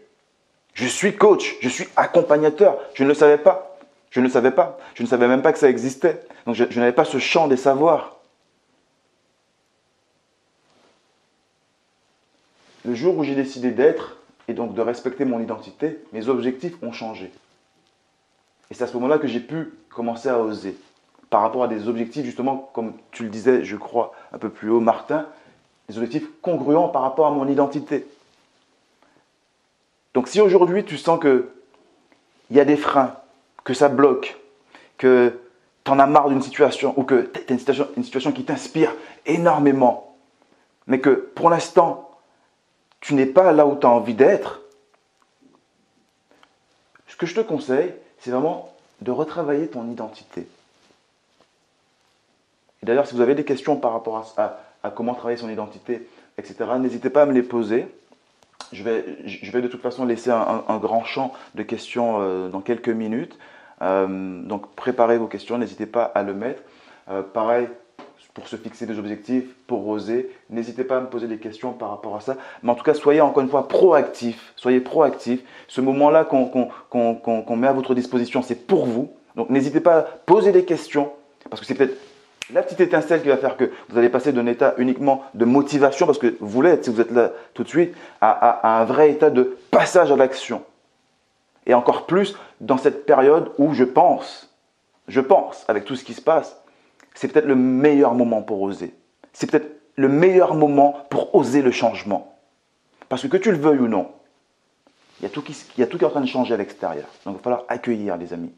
je 0.74 0.86
suis 0.86 1.16
coach, 1.16 1.56
je 1.62 1.70
suis 1.70 1.88
accompagnateur. 1.96 2.78
Je 2.96 3.04
ne 3.04 3.08
le 3.08 3.14
savais 3.14 3.38
pas. 3.38 3.78
Je 4.10 4.20
ne 4.20 4.26
le 4.26 4.30
savais 4.30 4.52
pas. 4.52 4.78
Je 4.94 5.04
ne 5.04 5.08
savais 5.08 5.30
même 5.30 5.42
pas 5.42 5.54
que 5.54 5.60
ça 5.60 5.70
existait. 5.70 6.22
Donc 6.46 6.56
je, 6.56 6.66
je 6.70 6.78
n'avais 6.82 6.92
pas 6.92 7.06
ce 7.06 7.18
champ 7.18 7.48
des 7.48 7.56
savoirs. 7.56 8.18
Le 12.84 12.94
jour 12.94 13.18
où 13.18 13.24
j'ai 13.24 13.36
décidé 13.36 13.72
d'être 13.72 14.18
et 14.50 14.54
donc 14.54 14.74
de 14.74 14.82
respecter 14.82 15.24
mon 15.24 15.40
identité, 15.40 15.98
mes 16.12 16.28
objectifs 16.28 16.76
ont 16.82 16.92
changé. 16.92 17.32
Et 18.70 18.74
c'est 18.74 18.84
à 18.84 18.88
ce 18.88 18.94
moment-là 18.94 19.18
que 19.18 19.28
j'ai 19.28 19.40
pu 19.40 19.74
commencer 19.90 20.30
à 20.30 20.40
oser. 20.40 20.78
Par 21.30 21.42
rapport 21.42 21.64
à 21.64 21.68
des 21.68 21.88
objectifs, 21.88 22.26
justement, 22.26 22.70
comme 22.74 22.94
tu 23.12 23.24
le 23.24 23.30
disais, 23.30 23.64
je 23.64 23.76
crois, 23.76 24.14
un 24.32 24.38
peu 24.38 24.50
plus 24.50 24.70
haut, 24.70 24.80
Martin, 24.80 25.26
des 25.90 25.98
objectifs 25.98 26.28
congruents 26.42 26.90
par 26.90 27.02
rapport 27.02 27.28
à 27.28 27.32
mon 27.32 27.48
identité. 27.48 28.06
Donc 30.14 30.28
si 30.28 30.42
aujourd'hui 30.42 30.84
tu 30.84 30.98
sens 30.98 31.20
qu'il 31.20 31.44
y 32.52 32.60
a 32.60 32.66
des 32.66 32.78
freins, 32.78 33.16
que 33.64 33.74
ça 33.74 33.88
bloque, 33.90 34.38
que 34.98 35.40
tu 35.84 35.92
en 35.92 36.00
as 36.00 36.08
marre 36.08 36.30
d'une 36.30 36.42
situation 36.42 36.94
ou 36.98 37.04
que 37.04 37.22
tu 37.22 37.40
as 37.40 37.52
une 37.52 37.60
situation, 37.60 37.88
une 37.96 38.04
situation 38.04 38.32
qui 38.32 38.44
t'inspire 38.44 38.94
énormément, 39.26 40.18
mais 40.88 41.00
que 41.00 41.10
pour 41.10 41.50
l'instant 41.50 42.10
tu 43.00 43.14
n'es 43.14 43.26
pas 43.26 43.52
là 43.52 43.68
où 43.68 43.76
tu 43.76 43.86
as 43.86 43.90
envie 43.90 44.16
d'être, 44.16 44.62
ce 47.08 47.16
que 47.16 47.26
je 47.26 47.36
te 47.36 47.42
conseille, 47.42 47.94
c'est 48.20 48.32
vraiment 48.32 48.74
de 49.02 49.12
retravailler 49.12 49.68
ton 49.68 49.90
identité. 49.90 50.48
D'ailleurs, 52.84 53.08
si 53.08 53.16
vous 53.16 53.22
avez 53.22 53.36
des 53.36 53.46
questions 53.46 53.76
par 53.76 53.92
rapport 53.92 54.34
à, 54.38 54.90
comment 54.92 55.14
travailler 55.14 55.38
son 55.38 55.50
identité, 55.50 56.08
etc., 56.38 56.56
n'hésitez 56.80 57.10
pas 57.10 57.24
à 57.24 57.26
me 57.26 57.34
les 57.34 57.44
poser. 57.44 57.88
Je 58.72 58.84
vais, 58.84 59.06
je 59.26 59.52
vais 59.52 59.62
de 59.62 59.68
toute 59.68 59.82
façon 59.82 60.06
laisser 60.06 60.30
un, 60.30 60.78
grand 60.78 61.04
champ 61.04 61.34
de 61.56 61.64
questions 61.64 62.18
euh, 62.22 62.50
dans 62.50 62.62
quelques 62.62 62.90
minutes. 62.90 63.38
Euh, 63.82 64.42
donc 64.44 64.74
préparez 64.76 65.18
vos 65.18 65.28
questions, 65.28 65.58
n'hésitez 65.58 65.86
pas 65.86 66.04
à 66.04 66.24
le 66.24 66.34
mettre. 66.34 66.62
Euh, 67.10 67.22
pareil, 67.22 67.68
pour 68.38 68.48
se 68.48 68.56
fixer 68.56 68.86
des 68.86 69.00
objectifs, 69.00 69.46
pour 69.66 69.88
oser. 69.88 70.30
N'hésitez 70.52 70.84
pas 70.84 70.98
à 70.98 71.02
me 71.02 71.08
poser 71.08 71.26
des 71.26 71.40
questions 71.40 71.74
par 71.74 71.90
rapport 71.90 72.16
à 72.16 72.20
ça. 72.20 72.38
Mais 72.62 72.70
en 72.70 72.76
tout 72.76 72.84
cas, 72.84 72.94
soyez 72.94 73.20
encore 73.20 73.42
une 73.42 73.50
fois 73.50 73.68
proactif. 73.68 74.54
Soyez 74.56 74.80
proactif. 74.80 75.42
Ce 75.68 75.82
moment-là 75.82 76.24
qu'on 76.24 77.56
met 77.56 77.68
à 77.68 77.74
votre 77.74 77.96
disposition, 77.96 78.44
c'est 78.44 78.68
pour 78.68 78.86
vous. 78.86 79.10
Donc 79.36 79.50
n'hésitez 79.50 79.80
pas 79.80 79.98
à 79.98 80.02
poser 80.04 80.52
des 80.52 80.66
questions. 80.66 81.12
Parce 81.50 81.62
que 81.62 81.66
c'est 81.66 81.74
peut-être 81.74 81.98
la 82.54 82.62
petite 82.62 82.80
étincelle 82.80 83.24
qui 83.24 83.28
va 83.30 83.38
faire 83.38 83.58
que 83.58 83.72
vous 83.90 83.98
allez 83.98 84.10
passer 84.10 84.32
d'un 84.32 84.46
état 84.46 84.76
uniquement 84.78 85.24
de 85.34 85.46
motivation, 85.46 86.06
parce 86.06 86.20
que 86.20 86.38
vous 86.40 86.62
l'êtes 86.62 86.84
si 86.84 86.92
vous 86.92 87.02
êtes 87.02 87.12
là 87.12 87.32
tout 87.56 87.64
de 87.64 87.70
suite, 87.70 87.96
à 88.22 88.80
un 88.80 88.86
vrai 88.86 89.10
état 89.10 89.32
de 89.32 89.58
passage 89.72 90.12
à 90.12 90.16
l'action. 90.16 90.62
Et 91.66 91.74
encore 91.74 92.06
plus 92.06 92.38
dans 92.62 92.78
cette 92.78 93.08
période 93.08 93.50
où 93.58 93.74
je 93.74 93.84
pense, 93.84 94.56
je 95.08 95.22
pense, 95.22 95.66
avec 95.68 95.86
tout 95.86 95.96
ce 95.96 96.04
qui 96.04 96.14
se 96.14 96.22
passe, 96.22 96.62
c'est 97.18 97.28
peut-être 97.28 97.48
le 97.48 97.56
meilleur 97.56 98.14
moment 98.14 98.44
pour 98.44 98.62
oser. 98.62 98.94
C'est 99.34 99.50
peut-être 99.50 99.82
le 99.96 100.08
meilleur 100.08 100.54
moment 100.54 100.96
pour 101.10 101.34
oser 101.34 101.64
le 101.64 101.72
changement. 101.72 102.38
Parce 103.10 103.24
que 103.24 103.28
que 103.28 103.38
tu 103.38 103.52
le 103.52 103.58
veuilles 103.58 103.80
ou 103.80 103.88
non, 103.88 104.12
il 105.20 105.24
y 105.24 105.26
a 105.26 105.30
tout 105.30 105.42
qui, 105.42 105.56
il 105.78 105.84
est 105.84 106.04
en 106.04 106.10
train 106.12 106.22
de 106.22 106.28
changer 106.28 106.54
à 106.54 106.58
l'extérieur. 106.58 107.08
Donc 107.26 107.34
il 107.34 107.38
va 107.38 107.44
falloir 107.44 107.66
accueillir 107.70 108.18
les 108.18 108.34
amis. 108.34 108.54